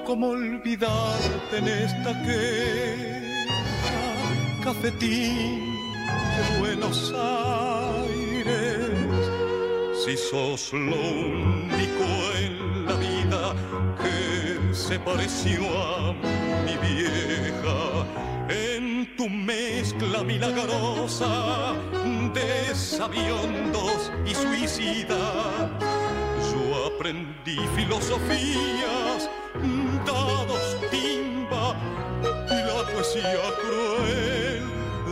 ¿Cómo 0.07 0.29
olvidarte 0.29 1.59
en 1.59 1.67
esta 1.69 2.23
queja, 2.23 3.53
cafetín 4.63 5.75
de 6.37 6.59
Buenos 6.61 7.13
Aires? 7.13 7.48
Si 10.09 10.17
sos 10.17 10.73
lo 10.73 10.97
único 10.97 12.07
en 12.39 12.87
la 12.87 12.95
vida 12.95 13.55
que 14.01 14.75
se 14.75 14.99
pareció 14.99 15.61
a 15.85 16.15
mi 16.65 16.77
vieja 16.79 18.07
tu 19.19 19.29
mezcla 19.29 20.23
milagrosa 20.23 21.75
de 22.33 22.75
sabiondos 22.75 24.11
y 24.25 24.35
suicidas. 24.35 25.71
Yo 26.53 26.87
aprendí 26.87 27.59
filosofías, 27.77 29.29
dados 30.07 30.77
timba 30.91 31.77
y 32.49 32.59
la 32.67 32.95
poesía 32.95 33.51
cruel 33.61 34.65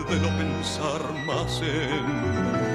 de 0.08 0.16
no 0.20 0.38
pensar 0.38 1.02
más 1.26 1.60
en 1.60 2.65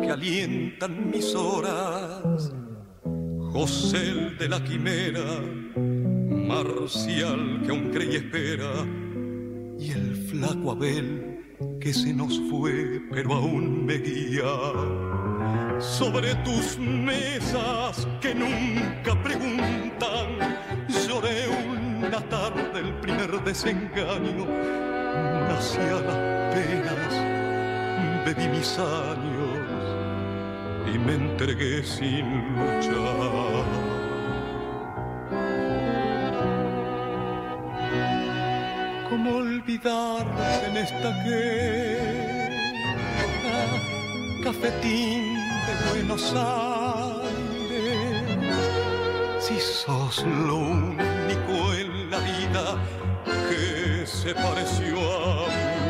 que 0.00 0.10
alientan 0.10 1.10
mis 1.10 1.34
horas. 1.34 2.52
José 3.52 4.10
el 4.10 4.38
de 4.38 4.48
la 4.48 4.62
quimera, 4.62 5.40
Marcial 5.76 7.60
que 7.64 7.70
aún 7.70 7.90
cree 7.90 8.12
y 8.12 8.16
espera, 8.16 8.86
y 9.78 9.90
el 9.90 10.16
flaco 10.16 10.72
Abel 10.72 11.38
que 11.80 11.92
se 11.92 12.12
nos 12.12 12.38
fue 12.50 13.02
pero 13.10 13.34
aún 13.34 13.84
me 13.84 13.98
guía. 13.98 14.52
Sobre 15.78 16.34
tus 16.36 16.78
mesas 16.78 18.06
que 18.20 18.34
nunca 18.34 19.20
preguntan, 19.22 20.69
desengaño, 23.50 24.46
nací 25.48 25.80
a 25.80 26.00
las 26.06 26.20
penas 26.54 27.14
bebí 28.24 28.46
mis 28.48 28.78
años 28.78 29.58
y 30.86 30.94
me 30.98 31.14
entregué 31.14 31.82
sin 31.82 32.26
luchar. 32.54 33.64
¿Cómo 39.08 39.28
olvidarte 39.38 40.66
en 40.68 40.76
esta 40.76 41.10
guerra, 41.24 42.50
cafetín 44.44 45.34
de 45.66 45.72
Buenos 45.88 46.24
Aires? 46.36 47.10
Si 49.40 49.58
sos 49.58 50.24
lo 50.46 50.56
único 50.56 51.79
vida 52.20 52.76
que 53.48 54.06
se 54.06 54.34
pareció 54.34 54.96
a 54.98 55.46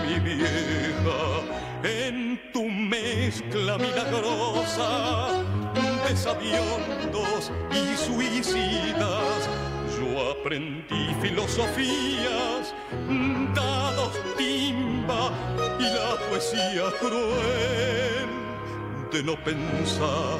mi 0.06 0.18
vieja 0.18 1.20
en 1.82 2.40
tu 2.52 2.64
mezcla 2.64 3.78
milagrosa 3.78 5.28
de 6.08 6.16
sabiondos 6.16 7.50
y 7.70 7.96
suicidas. 7.96 9.48
Yo 9.98 10.32
aprendí 10.32 11.14
filosofías, 11.20 12.74
dados 13.54 14.18
timba 14.36 15.30
y 15.78 15.82
la 15.82 16.16
poesía 16.28 16.84
cruel 17.00 18.30
de 19.12 19.22
no 19.22 19.34
pensar 19.44 20.38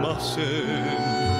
más 0.00 0.36
en 0.38 1.39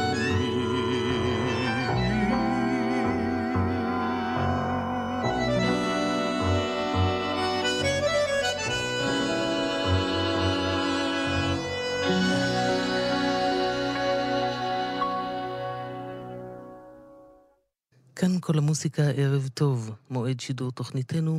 כאן 18.21 18.41
כל 18.41 18.59
המוסיקה 18.59 19.03
ערב 19.03 19.49
טוב, 19.55 19.91
מועד 20.11 20.41
שידור 20.41 20.73
תוכניתנו 20.73 21.39